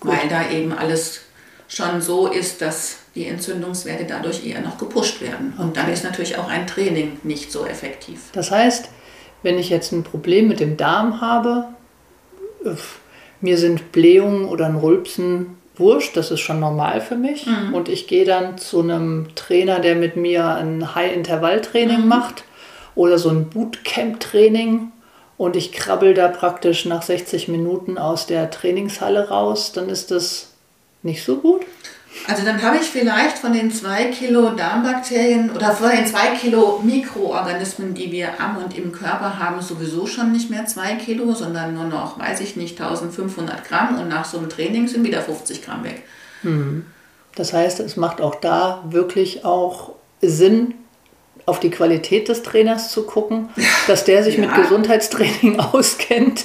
Weil 0.00 0.28
da 0.28 0.48
eben 0.50 0.72
alles 0.72 1.22
schon 1.70 2.02
so 2.02 2.26
ist, 2.26 2.60
dass 2.60 2.98
die 3.14 3.26
Entzündungswerte 3.26 4.04
dadurch 4.04 4.44
eher 4.44 4.60
noch 4.60 4.76
gepusht 4.76 5.20
werden. 5.20 5.54
Und 5.56 5.76
dann 5.76 5.90
ist 5.90 6.04
natürlich 6.04 6.36
auch 6.36 6.48
ein 6.48 6.66
Training 6.66 7.18
nicht 7.22 7.52
so 7.52 7.64
effektiv. 7.64 8.20
Das 8.32 8.50
heißt, 8.50 8.88
wenn 9.42 9.58
ich 9.58 9.70
jetzt 9.70 9.92
ein 9.92 10.02
Problem 10.02 10.48
mit 10.48 10.60
dem 10.60 10.76
Darm 10.76 11.20
habe, 11.20 11.68
mir 13.40 13.56
sind 13.56 13.92
Blähungen 13.92 14.46
oder 14.46 14.66
ein 14.66 14.76
Rülpsen 14.76 15.58
wurscht, 15.76 16.16
das 16.16 16.30
ist 16.30 16.40
schon 16.40 16.60
normal 16.60 17.00
für 17.00 17.16
mich. 17.16 17.46
Mhm. 17.46 17.72
Und 17.72 17.88
ich 17.88 18.08
gehe 18.08 18.24
dann 18.24 18.58
zu 18.58 18.80
einem 18.80 19.28
Trainer, 19.36 19.78
der 19.78 19.94
mit 19.94 20.16
mir 20.16 20.46
ein 20.46 20.94
High-Intervall-Training 20.94 22.02
mhm. 22.02 22.08
macht 22.08 22.44
oder 22.96 23.16
so 23.16 23.30
ein 23.30 23.48
Bootcamp-Training 23.48 24.90
und 25.36 25.56
ich 25.56 25.72
krabbel 25.72 26.14
da 26.14 26.28
praktisch 26.28 26.84
nach 26.84 27.02
60 27.02 27.48
Minuten 27.48 27.96
aus 27.96 28.26
der 28.26 28.50
Trainingshalle 28.50 29.28
raus, 29.28 29.72
dann 29.72 29.88
ist 29.88 30.10
das 30.10 30.49
nicht 31.02 31.24
so 31.24 31.36
gut. 31.36 31.62
Also 32.26 32.44
dann 32.44 32.62
habe 32.62 32.76
ich 32.76 32.82
vielleicht 32.82 33.38
von 33.38 33.52
den 33.52 33.70
zwei 33.70 34.06
Kilo 34.06 34.50
Darmbakterien 34.50 35.50
oder 35.50 35.72
von 35.72 35.90
den 35.90 36.06
zwei 36.06 36.36
Kilo 36.36 36.80
Mikroorganismen, 36.82 37.94
die 37.94 38.10
wir 38.10 38.40
am 38.40 38.56
und 38.58 38.76
im 38.76 38.92
Körper 38.92 39.38
haben, 39.38 39.62
sowieso 39.62 40.06
schon 40.06 40.32
nicht 40.32 40.50
mehr 40.50 40.66
zwei 40.66 40.94
Kilo, 40.96 41.32
sondern 41.32 41.74
nur 41.74 41.84
noch, 41.84 42.18
weiß 42.18 42.40
ich 42.40 42.56
nicht, 42.56 42.80
1500 42.80 43.64
Gramm 43.64 43.98
und 43.98 44.08
nach 44.08 44.24
so 44.24 44.38
einem 44.38 44.50
Training 44.50 44.88
sind 44.88 45.04
wieder 45.04 45.22
50 45.22 45.64
Gramm 45.64 45.84
weg. 45.84 46.02
Hm. 46.42 46.84
Das 47.36 47.52
heißt, 47.52 47.80
es 47.80 47.96
macht 47.96 48.20
auch 48.20 48.34
da 48.34 48.84
wirklich 48.88 49.44
auch 49.44 49.92
Sinn, 50.20 50.74
auf 51.46 51.58
die 51.58 51.70
Qualität 51.70 52.28
des 52.28 52.42
Trainers 52.42 52.92
zu 52.92 53.04
gucken, 53.04 53.48
dass 53.86 54.04
der 54.04 54.22
sich 54.22 54.36
ja. 54.36 54.42
mit 54.42 54.54
Gesundheitstraining 54.54 55.58
auskennt 55.72 56.44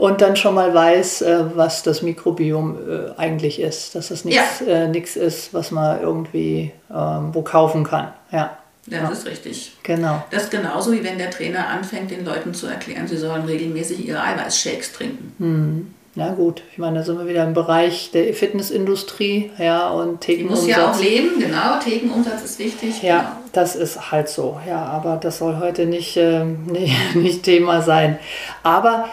und 0.00 0.22
dann 0.22 0.34
schon 0.34 0.54
mal 0.54 0.72
weiß, 0.72 1.20
äh, 1.20 1.44
was 1.54 1.82
das 1.82 2.00
Mikrobiom 2.00 2.78
äh, 2.88 3.20
eigentlich 3.20 3.60
ist. 3.60 3.94
Dass 3.94 4.10
es 4.10 4.24
nichts 4.24 4.60
ja. 4.66 4.86
äh, 4.86 4.98
ist, 4.98 5.52
was 5.52 5.70
man 5.72 6.00
irgendwie 6.00 6.72
ähm, 6.90 7.34
wo 7.34 7.42
kaufen 7.42 7.84
kann. 7.84 8.08
Ja. 8.32 8.56
Das 8.86 9.02
ja. 9.02 9.08
ist 9.10 9.26
richtig. 9.26 9.72
Genau. 9.82 10.24
Das 10.30 10.44
ist 10.44 10.50
genauso 10.50 10.90
wie 10.92 11.04
wenn 11.04 11.18
der 11.18 11.28
Trainer 11.28 11.68
anfängt, 11.68 12.10
den 12.10 12.24
Leuten 12.24 12.54
zu 12.54 12.66
erklären, 12.66 13.06
sie 13.06 13.18
sollen 13.18 13.44
regelmäßig 13.44 14.08
ihre 14.08 14.22
Eiweißshakes 14.22 14.92
trinken. 14.92 15.34
Mhm. 15.36 15.94
Ja 16.14 16.32
gut, 16.32 16.62
ich 16.72 16.78
meine, 16.78 16.98
da 16.98 17.04
sind 17.04 17.18
wir 17.18 17.28
wieder 17.28 17.44
im 17.44 17.54
Bereich 17.54 18.10
der 18.10 18.34
Fitnessindustrie, 18.34 19.52
ja, 19.58 19.90
und 19.90 20.22
Thekenumsatz. 20.22 20.64
Die 20.64 20.70
muss 20.70 20.76
ja 20.76 20.90
auch 20.90 21.00
leben, 21.00 21.38
genau, 21.38 21.78
Thekenumsatz 21.78 22.42
ist 22.42 22.58
wichtig. 22.58 23.00
Ja, 23.02 23.18
genau. 23.18 23.30
das 23.52 23.76
ist 23.76 24.10
halt 24.10 24.28
so, 24.28 24.58
ja, 24.66 24.82
aber 24.82 25.18
das 25.18 25.38
soll 25.38 25.58
heute 25.60 25.86
nicht, 25.86 26.16
äh, 26.16 26.44
nicht, 26.44 26.96
nicht 27.14 27.42
Thema 27.44 27.82
sein. 27.82 28.18
Aber 28.64 29.08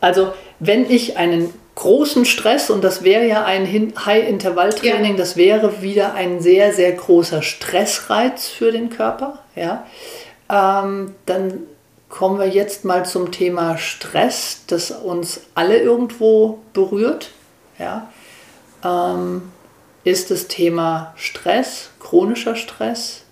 also 0.00 0.32
wenn 0.60 0.90
ich 0.90 1.16
einen 1.16 1.52
großen 1.74 2.24
Stress, 2.24 2.70
und 2.70 2.82
das 2.82 3.04
wäre 3.04 3.26
ja 3.26 3.44
ein 3.44 3.66
High-Intervall-Training, 4.04 5.12
ja. 5.12 5.16
das 5.16 5.36
wäre 5.36 5.80
wieder 5.82 6.14
ein 6.14 6.40
sehr, 6.40 6.72
sehr 6.72 6.92
großer 6.92 7.42
Stressreiz 7.42 8.48
für 8.48 8.72
den 8.72 8.90
Körper, 8.90 9.38
ja, 9.54 9.86
ähm, 10.50 11.14
dann 11.26 11.60
kommen 12.08 12.38
wir 12.38 12.48
jetzt 12.48 12.84
mal 12.84 13.04
zum 13.04 13.30
Thema 13.30 13.78
Stress, 13.78 14.62
das 14.66 14.90
uns 14.90 15.42
alle 15.54 15.78
irgendwo 15.78 16.58
berührt. 16.72 17.30
Ja. 17.78 18.10
Ähm, 18.84 19.52
ist 20.04 20.30
das 20.30 20.48
Thema 20.48 21.12
Stress, 21.16 21.90
chronischer 22.00 22.56
Stress, 22.56 23.24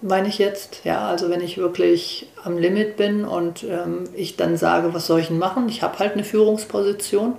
meine 0.00 0.28
ich 0.28 0.38
jetzt. 0.38 0.80
Ja, 0.84 1.08
also 1.08 1.30
wenn 1.30 1.40
ich 1.40 1.58
wirklich 1.58 2.28
am 2.44 2.58
Limit 2.58 2.96
bin 2.96 3.24
und 3.24 3.64
ähm, 3.64 4.04
ich 4.14 4.36
dann 4.36 4.56
sage, 4.56 4.94
was 4.94 5.06
soll 5.06 5.20
ich 5.20 5.28
denn 5.28 5.38
machen? 5.38 5.68
Ich 5.68 5.82
habe 5.82 5.98
halt 5.98 6.12
eine 6.12 6.24
Führungsposition. 6.24 7.34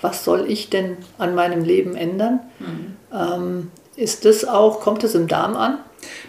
Was 0.00 0.24
soll 0.24 0.50
ich 0.50 0.68
denn 0.68 0.98
an 1.16 1.34
meinem 1.34 1.64
Leben 1.64 1.96
ändern? 1.96 2.40
Mhm. 2.58 2.96
Ähm, 3.12 3.70
ist 3.96 4.26
das 4.26 4.44
auch, 4.44 4.80
kommt 4.80 5.04
es 5.04 5.14
im 5.14 5.26
Darm 5.26 5.56
an? 5.56 5.78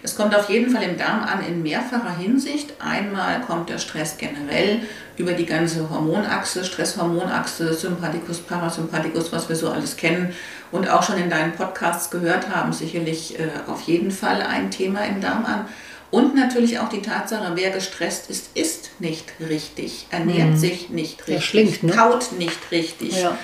Es 0.04 0.16
kommt 0.16 0.36
auf 0.36 0.50
jeden 0.50 0.72
Fall 0.72 0.84
im 0.84 0.98
Darm 0.98 1.24
an 1.24 1.46
in 1.46 1.64
mehrfacher 1.64 2.16
Hinsicht. 2.18 2.74
Einmal 2.80 3.42
kommt 3.42 3.70
der 3.70 3.78
Stress 3.78 4.18
generell 4.18 4.82
über 5.18 5.34
die 5.34 5.46
ganze 5.46 5.90
Hormonachse, 5.90 6.64
Stresshormonachse, 6.64 7.74
Sympathikus, 7.74 8.40
Parasympathikus, 8.40 9.32
was 9.32 9.50
wir 9.50 9.56
so 9.56 9.70
alles 9.70 9.98
kennen 9.98 10.34
und 10.72 10.90
auch 10.90 11.04
schon 11.04 11.18
in 11.18 11.30
deinen 11.30 11.54
Podcasts 11.54 12.10
gehört 12.12 12.50
haben, 12.50 12.74
sicherlich 12.74 13.40
äh, 13.40 13.50
auf 13.68 13.82
jeden 13.82 14.12
Fall 14.12 14.42
ein 14.42 14.72
Thema 14.72 15.06
im 15.06 15.22
Darm 15.22 15.46
an. 15.46 15.66
Und 16.10 16.36
natürlich 16.36 16.80
auch 16.80 16.90
die 16.90 17.02
Tatsache, 17.02 17.52
wer 17.56 17.72
gestresst 17.72 18.30
ist, 18.30 18.56
isst 18.56 18.92
nicht 19.00 19.26
richtig, 19.42 20.08
ernährt 20.10 20.52
mhm. 20.52 20.58
sich 20.58 20.90
nicht 20.90 21.28
richtig, 21.28 21.46
schlingt, 21.46 21.84
ne? 21.84 21.92
kaut 21.92 22.32
nicht 22.38 22.72
richtig, 22.72 23.22
ja. 23.22 23.38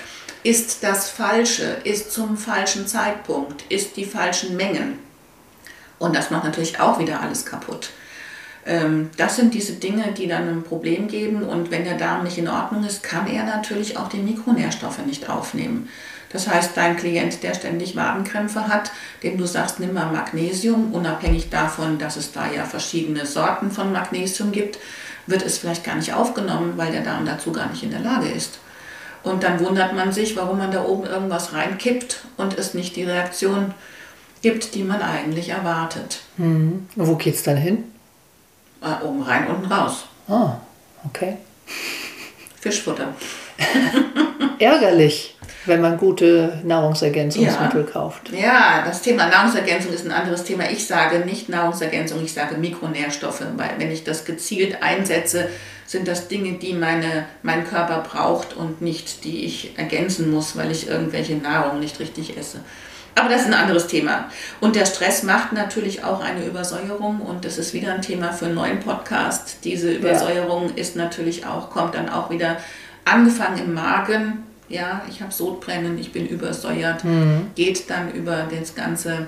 isst 0.43 0.81
das 0.81 1.09
Falsche, 1.09 1.77
isst 1.83 2.13
zum 2.13 2.37
falschen 2.37 2.87
Zeitpunkt, 2.87 3.65
isst 3.69 3.97
die 3.97 4.05
falschen 4.05 4.55
Mengen. 4.55 4.99
Und 6.03 6.13
das 6.13 6.31
macht 6.31 6.43
natürlich 6.43 6.81
auch 6.81 6.99
wieder 6.99 7.21
alles 7.21 7.45
kaputt. 7.45 7.91
Ähm, 8.65 9.09
das 9.15 9.37
sind 9.37 9.53
diese 9.53 9.71
Dinge, 9.71 10.11
die 10.11 10.27
dann 10.27 10.49
ein 10.49 10.63
Problem 10.63 11.07
geben. 11.07 11.43
Und 11.43 11.71
wenn 11.71 11.85
der 11.85 11.97
Darm 11.97 12.25
nicht 12.25 12.37
in 12.37 12.49
Ordnung 12.49 12.83
ist, 12.83 13.03
kann 13.03 13.25
er 13.25 13.45
natürlich 13.45 13.97
auch 13.97 14.09
die 14.09 14.17
Mikronährstoffe 14.17 15.05
nicht 15.05 15.29
aufnehmen. 15.29 15.87
Das 16.29 16.49
heißt, 16.49 16.71
dein 16.75 16.97
Klient, 16.97 17.41
der 17.41 17.53
ständig 17.53 17.95
Wadenkrämpfe 17.95 18.67
hat, 18.67 18.91
dem 19.23 19.37
du 19.37 19.45
sagst, 19.45 19.79
nimm 19.79 19.93
mal 19.93 20.11
Magnesium, 20.11 20.93
unabhängig 20.93 21.49
davon, 21.49 21.99
dass 21.99 22.17
es 22.17 22.33
da 22.33 22.51
ja 22.51 22.65
verschiedene 22.65 23.25
Sorten 23.25 23.71
von 23.71 23.93
Magnesium 23.93 24.51
gibt, 24.51 24.79
wird 25.25 25.41
es 25.41 25.59
vielleicht 25.59 25.85
gar 25.85 25.95
nicht 25.95 26.13
aufgenommen, 26.13 26.73
weil 26.75 26.91
der 26.91 27.03
Darm 27.03 27.25
dazu 27.25 27.53
gar 27.53 27.69
nicht 27.69 27.83
in 27.83 27.91
der 27.91 28.01
Lage 28.01 28.27
ist. 28.27 28.59
Und 29.23 29.43
dann 29.43 29.61
wundert 29.61 29.95
man 29.95 30.11
sich, 30.11 30.35
warum 30.35 30.57
man 30.57 30.71
da 30.71 30.83
oben 30.83 31.05
irgendwas 31.05 31.53
reinkippt 31.53 32.25
und 32.35 32.57
es 32.57 32.73
nicht 32.73 32.97
die 32.97 33.05
Reaktion 33.05 33.73
gibt, 34.43 34.75
die 34.75 34.83
man 34.83 35.01
eigentlich 35.01 35.49
erwartet. 35.49 36.19
Mhm. 36.37 36.87
Wo 36.95 37.15
geht 37.15 37.33
es 37.33 37.43
dann 37.43 37.57
hin? 37.57 37.85
Äh, 38.81 39.03
oben 39.03 39.23
rein, 39.23 39.47
unten 39.47 39.71
raus. 39.71 40.05
Ah, 40.27 40.57
okay. 41.05 41.37
Fischfutter. 42.59 43.07
Ärgerlich, 44.59 45.37
wenn 45.65 45.81
man 45.81 45.97
gute 45.97 46.61
Nahrungsergänzungsmittel 46.65 47.85
ja. 47.85 47.91
kauft. 47.91 48.31
Ja, 48.31 48.83
das 48.85 49.01
Thema 49.01 49.27
Nahrungsergänzung 49.27 49.93
ist 49.93 50.05
ein 50.05 50.11
anderes 50.11 50.43
Thema. 50.43 50.69
Ich 50.69 50.85
sage 50.85 51.19
nicht 51.19 51.47
Nahrungsergänzung, 51.47 52.23
ich 52.23 52.33
sage 52.33 52.57
Mikronährstoffe, 52.57 53.43
weil 53.55 53.71
wenn 53.77 53.91
ich 53.91 54.03
das 54.03 54.25
gezielt 54.25 54.83
einsetze, 54.83 55.47
sind 55.85 56.07
das 56.07 56.27
Dinge, 56.27 56.53
die 56.53 56.73
meine, 56.73 57.25
mein 57.43 57.65
Körper 57.65 57.99
braucht 57.99 58.55
und 58.55 58.81
nicht 58.81 59.23
die 59.23 59.45
ich 59.45 59.77
ergänzen 59.77 60.31
muss, 60.31 60.57
weil 60.57 60.71
ich 60.71 60.87
irgendwelche 60.87 61.35
Nahrung 61.35 61.79
nicht 61.79 61.99
richtig 61.99 62.37
esse. 62.37 62.59
Aber 63.15 63.29
das 63.29 63.41
ist 63.41 63.47
ein 63.47 63.53
anderes 63.53 63.87
Thema. 63.87 64.29
Und 64.59 64.75
der 64.75 64.85
Stress 64.85 65.23
macht 65.23 65.53
natürlich 65.53 66.03
auch 66.03 66.21
eine 66.21 66.45
Übersäuerung 66.45 67.21
und 67.21 67.45
das 67.45 67.57
ist 67.57 67.73
wieder 67.73 67.93
ein 67.93 68.01
Thema 68.01 68.31
für 68.31 68.45
einen 68.45 68.55
neuen 68.55 68.79
Podcast. 68.79 69.59
Diese 69.63 69.91
Übersäuerung 69.91 70.69
ja. 70.69 70.75
ist 70.75 70.95
natürlich 70.95 71.45
auch, 71.45 71.69
kommt 71.69 71.95
dann 71.95 72.09
auch 72.09 72.29
wieder 72.29 72.57
angefangen 73.05 73.59
im 73.59 73.73
Magen. 73.73 74.43
Ja, 74.69 75.03
ich 75.09 75.21
habe 75.21 75.31
Sodbrennen, 75.31 75.97
ich 75.99 76.11
bin 76.11 76.25
übersäuert, 76.25 77.03
mhm. 77.03 77.51
geht 77.55 77.89
dann 77.89 78.11
über 78.13 78.47
das 78.49 78.73
ganze 78.73 79.27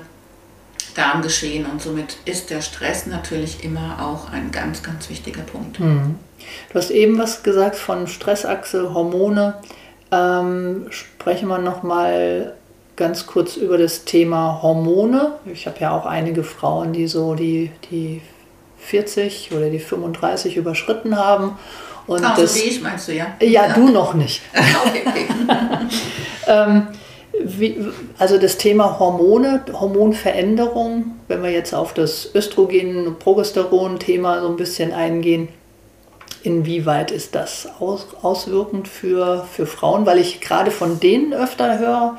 Darmgeschehen 0.96 1.66
und 1.66 1.82
somit 1.82 2.18
ist 2.26 2.50
der 2.50 2.62
Stress 2.62 3.06
natürlich 3.06 3.64
immer 3.64 3.98
auch 4.02 4.32
ein 4.32 4.52
ganz, 4.52 4.82
ganz 4.82 5.10
wichtiger 5.10 5.42
Punkt. 5.42 5.80
Mhm. 5.80 6.16
Du 6.72 6.80
hast 6.80 6.90
eben 6.90 7.18
was 7.18 7.44
gesagt 7.44 7.76
von 7.76 8.08
Stressachse, 8.08 8.94
Hormone. 8.94 9.56
Ähm, 10.12 10.88
sprechen 10.90 11.50
wir 11.50 11.58
nochmal 11.58 12.54
ganz 12.96 13.28
kurz 13.28 13.58
über 13.58 13.78
das 13.78 14.06
Thema 14.06 14.62
Hormone. 14.62 15.34
Ich 15.52 15.68
habe 15.68 15.80
ja 15.80 15.92
auch 15.92 16.06
einige 16.06 16.44
Frauen, 16.44 16.94
die 16.94 17.08
so 17.08 17.36
die, 17.36 17.72
die 17.92 18.22
40 18.80 19.52
oder 19.52 19.70
die 19.70 19.80
35 19.80 20.58
überschritten 20.58 21.18
haben. 21.18 21.58
Und 22.08 22.24
Ach, 22.24 22.38
das, 22.38 22.54
so 22.54 22.60
wie 22.62 22.70
ich 22.70 22.82
meinst 22.82 23.08
du, 23.08 23.14
ja? 23.14 23.28
Ja, 23.42 23.74
du 23.74 23.90
noch 23.90 24.14
nicht. 24.14 24.42
okay, 24.86 25.04
okay. 25.06 25.28
ähm, 26.48 26.88
wie, 27.44 27.86
also 28.18 28.38
das 28.38 28.58
Thema 28.58 29.00
Hormone, 29.00 29.66
Hormonveränderung, 29.74 31.16
wenn 31.28 31.44
wir 31.44 31.52
jetzt 31.52 31.74
auf 31.74 31.94
das 31.94 32.34
Östrogen- 32.34 33.16
Progesteron-Thema 33.20 34.42
so 34.42 34.48
ein 34.48 34.56
bisschen 34.56 34.94
eingehen, 34.94 35.50
inwieweit 36.44 37.12
ist 37.12 37.36
das 37.36 37.68
aus, 37.80 38.08
auswirkend 38.22 38.88
für, 38.88 39.46
für 39.52 39.66
Frauen? 39.66 40.06
Weil 40.06 40.20
ich 40.20 40.40
gerade 40.42 40.72
von 40.72 41.00
denen 41.00 41.34
öfter 41.34 41.80
höre, 41.80 42.18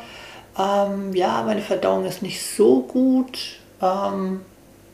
ähm, 0.58 1.12
ja, 1.14 1.42
meine 1.44 1.60
Verdauung 1.60 2.04
ist 2.06 2.22
nicht 2.22 2.44
so 2.44 2.82
gut. 2.82 3.58
Ähm, 3.80 4.40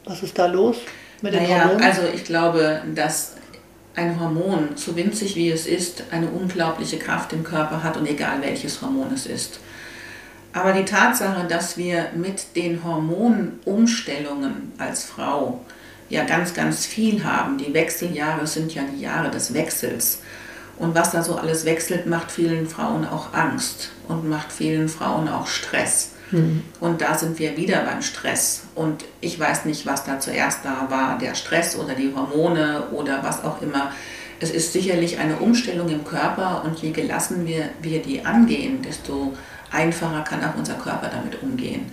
was 0.04 0.23
ist 0.23 0.38
da 0.38 0.47
los 0.47 0.78
mit 1.21 1.35
den 1.35 1.42
naja, 1.45 1.64
Hormonen? 1.64 1.85
Also 1.85 2.02
ich 2.12 2.25
glaube, 2.25 2.83
dass 2.95 3.35
ein 3.95 4.19
Hormon, 4.19 4.71
so 4.75 4.97
winzig 4.97 5.37
wie 5.37 5.50
es 5.50 5.66
ist, 5.66 6.04
eine 6.11 6.28
unglaubliche 6.28 6.99
Kraft 6.99 7.33
im 7.33 7.45
Körper 7.45 7.83
hat 7.83 7.97
und 7.97 8.09
egal 8.09 8.40
welches 8.40 8.81
Hormon 8.81 9.12
es 9.14 9.26
ist. 9.26 9.61
Aber 10.52 10.73
die 10.73 10.85
Tatsache, 10.85 11.47
dass 11.47 11.76
wir 11.76 12.09
mit 12.14 12.57
den 12.57 12.85
Hormonumstellungen 12.85 14.73
als 14.78 15.04
Frau 15.04 15.61
ja 16.09 16.25
ganz, 16.25 16.52
ganz 16.52 16.85
viel 16.85 17.25
haben, 17.25 17.57
die 17.57 17.73
Wechseljahre 17.73 18.47
sind 18.47 18.75
ja 18.75 18.83
die 18.83 19.00
Jahre 19.00 19.31
des 19.31 19.54
Wechsels, 19.54 20.21
und 20.83 20.97
was 20.97 21.12
da 21.12 21.23
so 21.23 21.37
alles 21.37 21.65
wechselt, 21.65 22.07
macht 22.07 22.33
vielen 22.33 22.67
Frauen 22.67 23.07
auch 23.07 23.33
Angst 23.33 23.91
und 24.09 24.29
macht 24.29 24.51
vielen 24.51 24.89
Frauen 24.89 25.29
auch 25.29 25.47
Stress. 25.47 26.11
Mhm. 26.33 26.65
Und 26.81 27.01
da 27.01 27.15
sind 27.15 27.39
wir 27.39 27.57
wieder 27.57 27.85
beim 27.85 28.03
Stress. 28.03 28.65
Und 28.75 29.05
ich 29.21 29.39
weiß 29.39 29.65
nicht, 29.65 29.87
was 29.87 30.03
da 30.03 30.19
zuerst 30.19 30.65
da 30.65 30.89
war, 30.91 31.19
der 31.19 31.37
Stress 31.37 31.77
oder 31.77 31.95
die 31.95 32.12
Hormone 32.12 32.89
oder 32.91 33.23
was 33.23 33.45
auch 33.45 33.62
immer. 33.62 33.93
Es 34.41 34.51
ist 34.51 34.73
sicherlich 34.73 35.21
eine 35.21 35.37
Umstellung 35.37 35.89
im 35.89 36.05
Körper 36.05 36.65
und 36.65 36.81
je 36.81 36.91
gelassener 36.91 37.47
wir, 37.47 37.69
wir 37.81 38.03
die 38.03 38.27
angehen, 38.27 38.83
desto 38.83 39.35
einfacher 39.71 40.23
kann 40.23 40.43
auch 40.43 40.57
unser 40.57 40.75
Körper 40.75 41.09
damit 41.09 41.41
umgehen. 41.45 41.93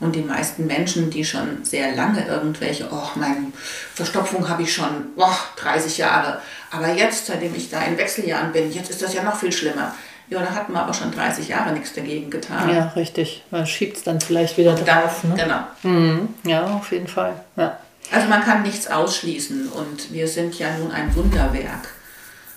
Und 0.00 0.14
die 0.14 0.22
meisten 0.22 0.66
Menschen, 0.66 1.10
die 1.10 1.24
schon 1.24 1.64
sehr 1.64 1.94
lange 1.96 2.24
irgendwelche, 2.26 2.88
oh, 2.90 3.08
meine 3.16 3.52
Verstopfung 3.94 4.48
habe 4.48 4.62
ich 4.62 4.72
schon 4.72 5.06
oh, 5.16 5.26
30 5.56 5.98
Jahre, 5.98 6.40
aber 6.70 6.92
jetzt, 6.92 7.26
seitdem 7.26 7.54
ich 7.54 7.70
da 7.70 7.82
in 7.82 7.98
Wechseljahren 7.98 8.52
bin, 8.52 8.70
jetzt 8.70 8.90
ist 8.90 9.02
das 9.02 9.14
ja 9.14 9.22
noch 9.22 9.36
viel 9.36 9.52
schlimmer. 9.52 9.94
Ja, 10.30 10.40
da 10.40 10.50
hatten 10.50 10.72
wir 10.72 10.82
aber 10.82 10.92
schon 10.92 11.10
30 11.10 11.48
Jahre 11.48 11.72
nichts 11.72 11.94
dagegen 11.94 12.30
getan. 12.30 12.68
Ja, 12.68 12.88
richtig. 12.88 13.42
Man 13.50 13.66
schiebt 13.66 13.96
es 13.96 14.02
dann 14.04 14.20
vielleicht 14.20 14.58
wieder 14.58 14.72
Und 14.72 14.86
drauf. 14.86 15.20
Dann, 15.22 15.30
ne? 15.32 15.42
Genau. 15.42 15.94
Mhm. 15.94 16.28
Ja, 16.44 16.66
auf 16.66 16.92
jeden 16.92 17.08
Fall. 17.08 17.40
Ja. 17.56 17.78
Also 18.12 18.28
man 18.28 18.42
kann 18.42 18.62
nichts 18.62 18.88
ausschließen 18.88 19.68
und 19.68 20.12
wir 20.12 20.28
sind 20.28 20.58
ja 20.58 20.68
nun 20.78 20.92
ein 20.92 21.14
Wunderwerk. 21.14 21.88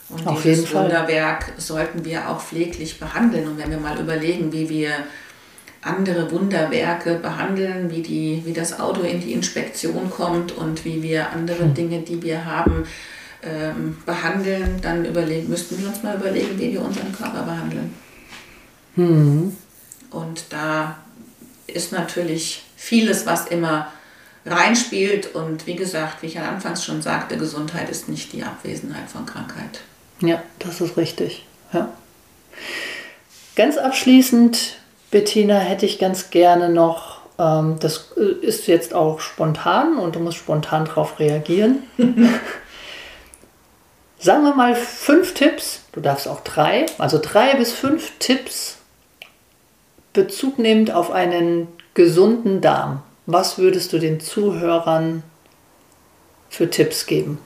Und 0.10 0.28
auf 0.28 0.42
dieses 0.42 0.60
jeden 0.60 0.68
Fall. 0.68 0.84
Wunderwerk 0.86 1.54
sollten 1.58 2.04
wir 2.04 2.30
auch 2.30 2.42
pfleglich 2.42 3.00
behandeln. 3.00 3.48
Und 3.48 3.58
wenn 3.58 3.72
wir 3.72 3.78
mal 3.78 3.98
überlegen, 3.98 4.52
wie 4.52 4.68
wir 4.68 4.92
andere 5.82 6.30
Wunderwerke 6.32 7.16
behandeln, 7.16 7.90
wie, 7.90 8.02
die, 8.02 8.44
wie 8.46 8.54
das 8.54 8.80
Auto 8.80 9.02
in 9.02 9.20
die 9.20 9.34
Inspektion 9.34 10.10
kommt 10.10 10.52
und 10.52 10.86
wie 10.86 11.02
wir 11.02 11.32
andere 11.32 11.64
hm. 11.64 11.74
Dinge, 11.74 12.02
die 12.02 12.22
wir 12.22 12.46
haben, 12.46 12.86
ähm, 13.44 13.98
behandeln, 14.06 14.80
dann 14.82 15.06
überlegen, 15.06 15.50
müssten 15.50 15.82
wir 15.82 15.88
uns 15.88 16.04
mal 16.04 16.16
überlegen, 16.16 16.60
wie 16.60 16.72
wir 16.72 16.84
unseren 16.84 17.12
Körper 17.12 17.42
behandeln. 17.44 17.94
Hm. 18.96 19.56
Und 20.12 20.46
da 20.50 20.98
ist 21.66 21.92
natürlich 21.92 22.64
vieles, 22.76 23.26
was 23.26 23.48
immer 23.48 23.92
reinspielt. 24.46 25.34
Und 25.34 25.66
wie 25.66 25.76
gesagt, 25.76 26.22
wie 26.22 26.28
ich 26.28 26.40
anfangs 26.40 26.86
schon 26.86 27.02
sagte, 27.02 27.38
Gesundheit 27.38 27.90
ist 27.90 28.10
nicht 28.10 28.34
die 28.34 28.44
Abwesenheit 28.44 29.10
von 29.10 29.26
Krankheit. 29.26 29.82
Ja, 30.20 30.44
das 30.60 30.82
ist 30.82 30.98
richtig. 30.98 31.46
Ja. 31.74 31.92
Ganz 33.56 33.78
abschließend 33.78 34.81
Bettina, 35.12 35.60
hätte 35.60 35.86
ich 35.86 36.00
ganz 36.00 36.30
gerne 36.30 36.70
noch, 36.70 37.20
ähm, 37.38 37.78
das 37.80 38.14
äh, 38.18 38.46
ist 38.46 38.68
jetzt 38.68 38.94
auch 38.94 39.20
spontan 39.20 39.98
und 39.98 40.16
du 40.16 40.20
musst 40.20 40.38
spontan 40.38 40.86
darauf 40.86 41.20
reagieren. 41.20 41.84
Sagen 44.20 44.44
wir 44.44 44.56
mal 44.56 44.76
fünf 44.76 45.34
Tipps, 45.34 45.82
du 45.92 46.00
darfst 46.00 46.28
auch 46.28 46.42
drei, 46.42 46.86
also 46.98 47.20
drei 47.22 47.56
bis 47.56 47.74
fünf 47.74 48.14
Tipps 48.20 48.78
Bezug 50.14 50.60
nehmend 50.60 50.92
auf 50.92 51.12
einen 51.12 51.68
gesunden 51.94 52.62
Darm. 52.62 53.02
Was 53.26 53.58
würdest 53.58 53.94
du 53.94 54.00
den 54.00 54.20
Zuhörern 54.20 55.24
für 56.50 56.70
Tipps 56.70 57.06
geben? 57.06 57.40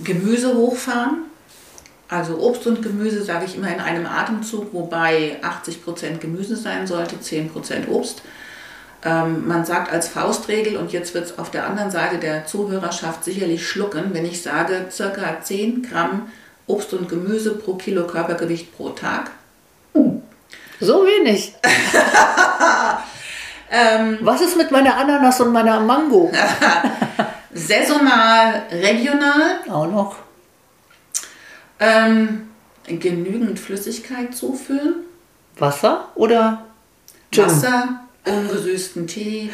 Gemüse 0.00 0.54
hochfahren, 0.54 1.24
also 2.12 2.38
Obst 2.40 2.66
und 2.66 2.82
Gemüse 2.82 3.22
sage 3.22 3.46
ich 3.46 3.56
immer 3.56 3.72
in 3.72 3.80
einem 3.80 4.04
Atemzug, 4.04 4.74
wobei 4.74 5.40
80% 5.42 6.18
Gemüse 6.18 6.56
sein 6.56 6.86
sollte, 6.86 7.16
10% 7.16 7.88
Obst. 7.88 8.20
Ähm, 9.02 9.48
man 9.48 9.64
sagt 9.64 9.90
als 9.90 10.08
Faustregel, 10.08 10.76
und 10.76 10.92
jetzt 10.92 11.14
wird 11.14 11.24
es 11.24 11.38
auf 11.38 11.50
der 11.50 11.66
anderen 11.66 11.90
Seite 11.90 12.18
der 12.18 12.44
Zuhörerschaft 12.44 13.24
sicherlich 13.24 13.66
schlucken, 13.66 14.10
wenn 14.12 14.26
ich 14.26 14.42
sage, 14.42 14.88
circa 14.90 15.40
10 15.40 15.88
Gramm 15.88 16.30
Obst 16.66 16.92
und 16.92 17.08
Gemüse 17.08 17.54
pro 17.54 17.76
Kilo 17.76 18.06
Körpergewicht 18.06 18.76
pro 18.76 18.90
Tag. 18.90 19.30
So 20.80 21.06
wenig. 21.06 21.54
ähm, 23.70 24.18
Was 24.20 24.42
ist 24.42 24.58
mit 24.58 24.70
meiner 24.70 24.98
Ananas 24.98 25.40
und 25.40 25.50
meiner 25.50 25.80
Mango? 25.80 26.30
Saisonal, 27.54 28.64
regional. 28.70 29.60
Auch 29.70 29.86
noch. 29.86 30.16
Ähm, 31.82 32.48
genügend 32.86 33.58
Flüssigkeit 33.58 34.34
zuführen. 34.34 34.94
Wasser 35.58 36.08
oder 36.14 36.66
Gin? 37.30 37.44
Wasser, 37.44 38.00
ungesüßten 38.24 39.06
Tee, 39.06 39.50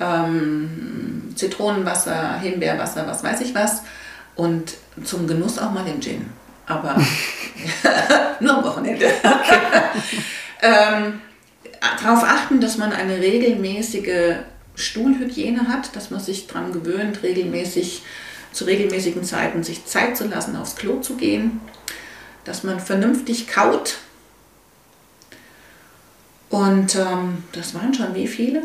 ähm, 0.00 1.32
Zitronenwasser, 1.34 2.38
Himbeerwasser, 2.38 3.06
was 3.06 3.24
weiß 3.24 3.40
ich 3.40 3.54
was. 3.54 3.82
Und 4.36 4.74
zum 5.02 5.26
Genuss 5.26 5.58
auch 5.58 5.72
mal 5.72 5.84
den 5.84 6.00
Gin. 6.00 6.26
Aber 6.66 6.96
nur 8.40 8.58
am 8.58 8.64
Wochenende. 8.64 9.06
Ähm, 10.62 11.20
darauf 12.02 12.24
achten, 12.24 12.60
dass 12.60 12.78
man 12.78 12.90
eine 12.90 13.18
regelmäßige 13.18 14.36
Stuhlhygiene 14.74 15.68
hat, 15.68 15.94
dass 15.94 16.10
man 16.10 16.18
sich 16.18 16.46
daran 16.46 16.72
gewöhnt, 16.72 17.22
regelmäßig 17.22 18.02
zu 18.56 18.64
regelmäßigen 18.64 19.22
Zeiten 19.22 19.62
sich 19.62 19.84
Zeit 19.84 20.16
zu 20.16 20.26
lassen, 20.26 20.56
aufs 20.56 20.76
Klo 20.76 21.00
zu 21.00 21.16
gehen, 21.16 21.60
dass 22.44 22.64
man 22.64 22.80
vernünftig 22.80 23.48
kaut. 23.48 23.98
Und 26.48 26.94
ähm, 26.94 27.44
das 27.52 27.74
waren 27.74 27.92
schon 27.92 28.14
wie 28.14 28.26
viele? 28.26 28.62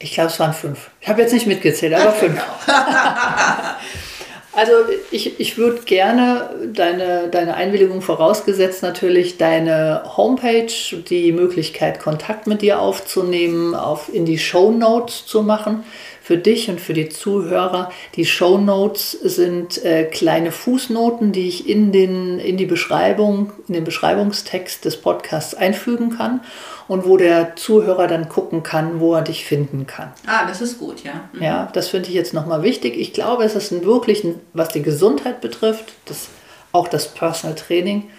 Ich 0.00 0.14
glaube, 0.14 0.30
es 0.30 0.40
waren 0.40 0.52
fünf. 0.52 0.90
Ich 1.00 1.08
habe 1.08 1.22
jetzt 1.22 1.32
nicht 1.32 1.46
mitgezählt, 1.46 1.94
aber 1.94 2.12
fünf. 2.12 2.40
also 4.52 4.72
ich, 5.12 5.38
ich 5.38 5.56
würde 5.58 5.82
gerne 5.82 6.50
deine, 6.72 7.28
deine 7.28 7.54
Einwilligung 7.54 8.02
vorausgesetzt 8.02 8.82
natürlich 8.82 9.38
deine 9.38 10.02
Homepage, 10.16 10.72
die 11.08 11.30
Möglichkeit, 11.30 12.00
Kontakt 12.00 12.48
mit 12.48 12.62
dir 12.62 12.80
aufzunehmen, 12.80 13.76
auf, 13.76 14.12
in 14.12 14.24
die 14.24 14.38
Show 14.38 14.72
Notes 14.72 15.24
zu 15.26 15.42
machen 15.42 15.84
für 16.28 16.36
dich 16.36 16.68
und 16.68 16.78
für 16.78 16.92
die 16.92 17.08
Zuhörer. 17.08 17.90
Die 18.14 18.26
Show 18.26 18.58
Notes 18.58 19.12
sind 19.12 19.82
äh, 19.82 20.04
kleine 20.04 20.52
Fußnoten, 20.52 21.32
die 21.32 21.48
ich 21.48 21.66
in, 21.66 21.90
den, 21.90 22.38
in 22.38 22.58
die 22.58 22.66
Beschreibung, 22.66 23.54
in 23.66 23.72
den 23.72 23.84
Beschreibungstext 23.84 24.84
des 24.84 24.98
Podcasts 24.98 25.54
einfügen 25.54 26.18
kann 26.18 26.42
und 26.86 27.06
wo 27.06 27.16
der 27.16 27.56
Zuhörer 27.56 28.08
dann 28.08 28.28
gucken 28.28 28.62
kann, 28.62 29.00
wo 29.00 29.14
er 29.14 29.22
dich 29.22 29.46
finden 29.46 29.86
kann. 29.86 30.12
Ah, 30.26 30.46
das 30.46 30.60
ist 30.60 30.78
gut, 30.78 31.02
ja. 31.02 31.30
Mhm. 31.32 31.42
Ja, 31.42 31.70
das 31.72 31.88
finde 31.88 32.10
ich 32.10 32.14
jetzt 32.14 32.34
nochmal 32.34 32.62
wichtig. 32.62 32.98
Ich 32.98 33.14
glaube, 33.14 33.44
es 33.44 33.54
ist 33.54 33.70
ein 33.70 33.86
wirklich, 33.86 34.22
was 34.52 34.68
die 34.68 34.82
Gesundheit 34.82 35.40
betrifft, 35.40 35.94
das, 36.04 36.28
auch 36.72 36.88
das 36.88 37.08
Personal 37.08 37.56
Training 37.56 38.10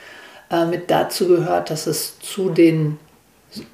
äh, 0.49 0.65
mit 0.65 0.89
dazu 0.89 1.27
gehört, 1.27 1.69
dass 1.69 1.85
es 1.85 2.17
zu 2.19 2.49
den 2.49 2.97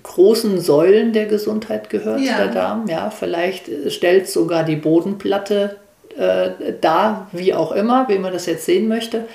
großen 0.04 0.60
Säulen 0.60 1.14
der 1.14 1.26
Gesundheit 1.26 1.90
gehört, 1.90 2.22
ja. 2.22 2.38
der 2.38 2.48
Darm. 2.48 2.88
Ja, 2.88 3.10
vielleicht 3.10 3.70
stellt 3.92 4.30
sogar 4.30 4.64
die 4.64 4.76
Bodenplatte 4.76 5.78
äh, 6.18 6.74
dar, 6.80 7.28
wie 7.32 7.54
auch 7.54 7.72
immer, 7.72 8.08
wie 8.08 8.18
man 8.18 8.34
das 8.34 8.46
jetzt 8.46 8.66
sehen 8.66 8.88
möchte. 8.88 9.26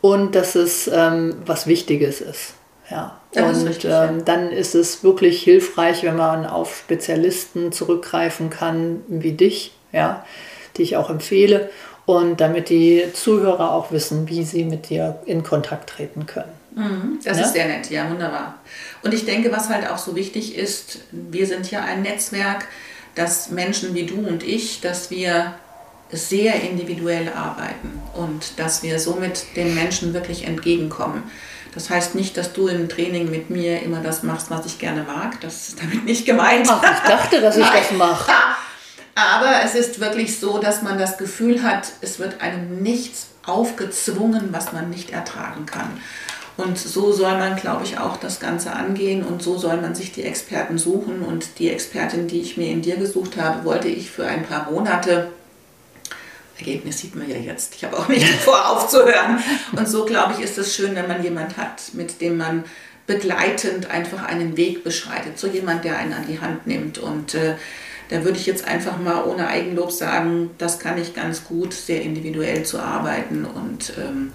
Und 0.00 0.34
dass 0.34 0.54
es 0.54 0.88
ähm, 0.92 1.36
was 1.46 1.66
Wichtiges 1.66 2.20
ist. 2.20 2.54
Ja. 2.90 3.18
Das 3.32 3.58
und 3.58 3.68
richtig, 3.68 3.90
ähm, 3.90 4.18
ja. 4.18 4.24
dann 4.24 4.50
ist 4.50 4.74
es 4.74 5.02
wirklich 5.02 5.42
hilfreich, 5.42 6.02
wenn 6.02 6.16
man 6.16 6.44
auf 6.44 6.76
Spezialisten 6.76 7.72
zurückgreifen 7.72 8.50
kann, 8.50 9.02
wie 9.08 9.32
dich, 9.32 9.72
ja, 9.92 10.24
die 10.76 10.82
ich 10.82 10.96
auch 10.96 11.08
empfehle. 11.08 11.70
Und 12.04 12.40
damit 12.40 12.68
die 12.68 13.04
Zuhörer 13.14 13.72
auch 13.72 13.92
wissen, 13.92 14.28
wie 14.28 14.42
sie 14.42 14.64
mit 14.64 14.90
dir 14.90 15.20
in 15.24 15.44
Kontakt 15.44 15.88
treten 15.88 16.26
können. 16.26 16.52
Mhm, 16.74 17.18
das 17.24 17.38
ja? 17.38 17.44
ist 17.44 17.52
sehr 17.52 17.66
nett, 17.66 17.90
ja, 17.90 18.08
wunderbar. 18.08 18.60
Und 19.02 19.12
ich 19.12 19.24
denke, 19.24 19.52
was 19.52 19.68
halt 19.68 19.88
auch 19.88 19.98
so 19.98 20.16
wichtig 20.16 20.56
ist, 20.56 21.00
wir 21.10 21.46
sind 21.46 21.70
ja 21.70 21.84
ein 21.84 22.02
Netzwerk, 22.02 22.66
dass 23.14 23.50
Menschen 23.50 23.94
wie 23.94 24.06
du 24.06 24.26
und 24.26 24.42
ich, 24.42 24.80
dass 24.80 25.10
wir 25.10 25.54
sehr 26.10 26.62
individuell 26.62 27.32
arbeiten 27.34 28.00
und 28.14 28.58
dass 28.58 28.82
wir 28.82 28.98
somit 28.98 29.56
den 29.56 29.74
Menschen 29.74 30.12
wirklich 30.14 30.46
entgegenkommen. 30.46 31.22
Das 31.74 31.88
heißt 31.88 32.14
nicht, 32.14 32.36
dass 32.36 32.52
du 32.52 32.68
im 32.68 32.88
Training 32.88 33.30
mit 33.30 33.48
mir 33.48 33.82
immer 33.82 34.00
das 34.00 34.22
machst, 34.22 34.50
was 34.50 34.66
ich 34.66 34.78
gerne 34.78 35.04
mag. 35.04 35.40
Das 35.40 35.68
ist 35.68 35.82
damit 35.82 36.04
nicht 36.04 36.26
gemeint. 36.26 36.68
Ach, 36.70 36.82
ich 36.82 37.08
dachte, 37.08 37.40
dass 37.40 37.56
ich 37.56 37.66
das 37.66 37.92
mache. 37.92 38.30
Aber 39.14 39.62
es 39.64 39.74
ist 39.74 40.00
wirklich 40.00 40.38
so, 40.38 40.58
dass 40.58 40.82
man 40.82 40.98
das 40.98 41.18
Gefühl 41.18 41.62
hat, 41.62 41.92
es 42.00 42.18
wird 42.18 42.40
einem 42.40 42.82
nichts 42.82 43.28
aufgezwungen, 43.44 44.48
was 44.52 44.72
man 44.72 44.90
nicht 44.90 45.10
ertragen 45.10 45.66
kann. 45.66 45.90
Und 46.56 46.78
so 46.78 47.12
soll 47.12 47.38
man, 47.38 47.56
glaube 47.56 47.84
ich, 47.84 47.98
auch 47.98 48.18
das 48.18 48.38
Ganze 48.38 48.72
angehen 48.72 49.24
und 49.24 49.42
so 49.42 49.56
soll 49.56 49.78
man 49.78 49.94
sich 49.94 50.12
die 50.12 50.24
Experten 50.24 50.76
suchen. 50.76 51.22
Und 51.22 51.58
die 51.58 51.70
Expertin, 51.70 52.28
die 52.28 52.40
ich 52.40 52.56
mir 52.56 52.70
in 52.70 52.82
dir 52.82 52.96
gesucht 52.96 53.36
habe, 53.38 53.64
wollte 53.64 53.88
ich 53.88 54.10
für 54.10 54.26
ein 54.26 54.44
paar 54.44 54.70
Monate. 54.70 55.28
Ergebnis 56.58 56.98
sieht 56.98 57.16
man 57.16 57.28
ja 57.28 57.36
jetzt. 57.36 57.74
Ich 57.74 57.84
habe 57.84 57.98
auch 57.98 58.08
nicht 58.08 58.28
vor, 58.44 58.70
aufzuhören. 58.70 59.38
Und 59.74 59.88
so, 59.88 60.04
glaube 60.04 60.34
ich, 60.36 60.44
ist 60.44 60.58
es 60.58 60.74
schön, 60.74 60.94
wenn 60.94 61.08
man 61.08 61.22
jemand 61.22 61.56
hat, 61.56 61.94
mit 61.94 62.20
dem 62.20 62.36
man 62.36 62.64
begleitend 63.06 63.90
einfach 63.90 64.22
einen 64.22 64.56
Weg 64.56 64.84
beschreitet. 64.84 65.38
So 65.38 65.48
jemand, 65.48 65.84
der 65.84 65.98
einen 65.98 66.12
an 66.12 66.26
die 66.28 66.40
Hand 66.40 66.66
nimmt. 66.66 66.98
Und 66.98 67.34
äh, 67.34 67.54
da 68.10 68.24
würde 68.24 68.38
ich 68.38 68.46
jetzt 68.46 68.68
einfach 68.68 68.98
mal 68.98 69.24
ohne 69.24 69.48
Eigenlob 69.48 69.90
sagen, 69.90 70.50
das 70.58 70.78
kann 70.78 70.98
ich 70.98 71.14
ganz 71.14 71.44
gut, 71.44 71.72
sehr 71.72 72.02
individuell 72.02 72.62
zu 72.64 72.78
arbeiten. 72.78 73.46
Und 73.46 73.94
ähm, 73.98 74.30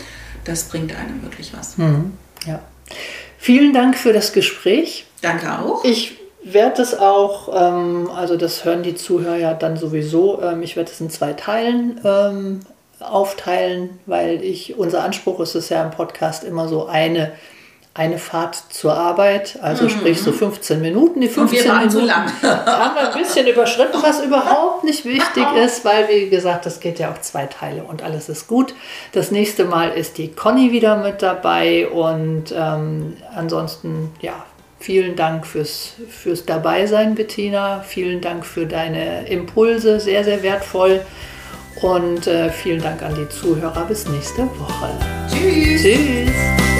das 0.47 0.65
bringt 0.65 0.95
einem 0.95 1.21
wirklich 1.21 1.53
was. 1.57 1.77
Mhm. 1.77 2.13
Ja. 2.45 2.59
Vielen 3.37 3.73
Dank 3.73 3.97
für 3.97 4.13
das 4.13 4.33
Gespräch. 4.33 5.05
Danke 5.21 5.59
auch. 5.59 5.83
Ich 5.83 6.17
werde 6.43 6.81
es 6.81 6.97
auch, 6.97 7.49
ähm, 7.53 8.09
also 8.09 8.37
das 8.37 8.63
hören 8.63 8.83
die 8.83 8.95
Zuhörer 8.95 9.37
ja 9.37 9.53
dann 9.53 9.77
sowieso, 9.77 10.41
ähm, 10.41 10.63
ich 10.63 10.75
werde 10.75 10.91
es 10.91 11.01
in 11.01 11.09
zwei 11.09 11.33
Teilen 11.33 11.99
ähm, 12.03 12.61
aufteilen, 12.99 13.99
weil 14.05 14.43
ich, 14.43 14.77
unser 14.77 15.03
Anspruch 15.03 15.39
ist 15.39 15.55
es 15.55 15.69
ja 15.69 15.83
im 15.83 15.91
Podcast 15.91 16.43
immer 16.43 16.67
so 16.67 16.87
eine 16.87 17.33
eine 17.97 18.19
Fahrt 18.19 18.55
zur 18.69 18.93
Arbeit, 18.93 19.57
also 19.61 19.85
mhm. 19.85 19.89
sprich 19.89 20.21
so 20.21 20.31
15 20.31 20.79
Minuten. 20.79 21.19
Die 21.19 21.27
15 21.27 21.71
Minuten 21.71 21.89
zu 21.89 22.01
lang. 22.01 22.31
haben 22.43 22.95
wir 22.95 23.11
ein 23.11 23.19
bisschen 23.19 23.47
überschritten, 23.47 23.97
was 24.01 24.23
überhaupt 24.23 24.83
nicht 24.83 25.03
wichtig 25.03 25.45
ist, 25.63 25.83
weil 25.83 26.07
wie 26.07 26.29
gesagt, 26.29 26.67
das 26.67 26.79
geht 26.79 26.99
ja 26.99 27.11
auch 27.11 27.19
zwei 27.21 27.47
Teile 27.47 27.83
und 27.83 28.03
alles 28.03 28.29
ist 28.29 28.47
gut. 28.47 28.75
Das 29.13 29.31
nächste 29.31 29.65
Mal 29.65 29.89
ist 29.89 30.19
die 30.19 30.31
Conny 30.31 30.71
wieder 30.71 30.97
mit 30.97 31.23
dabei 31.23 31.87
und 31.87 32.53
ähm, 32.55 33.17
ansonsten 33.35 34.11
ja. 34.21 34.45
Vielen 34.79 35.15
Dank 35.15 35.47
fürs, 35.47 35.93
fürs 36.07 36.45
Dabeisein, 36.45 37.15
Bettina. 37.15 37.81
Vielen 37.81 38.21
Dank 38.21 38.45
für 38.45 38.67
deine 38.67 39.27
Impulse, 39.27 39.99
sehr, 39.99 40.23
sehr 40.23 40.43
wertvoll. 40.43 41.01
Und 41.81 42.27
äh, 42.27 42.51
vielen 42.51 42.83
Dank 42.83 43.01
an 43.01 43.15
die 43.15 43.27
Zuhörer. 43.27 43.85
Bis 43.87 44.07
nächste 44.07 44.43
Woche. 44.43 44.89
Tschüss. 45.31 45.81
Tschüss. 45.81 46.76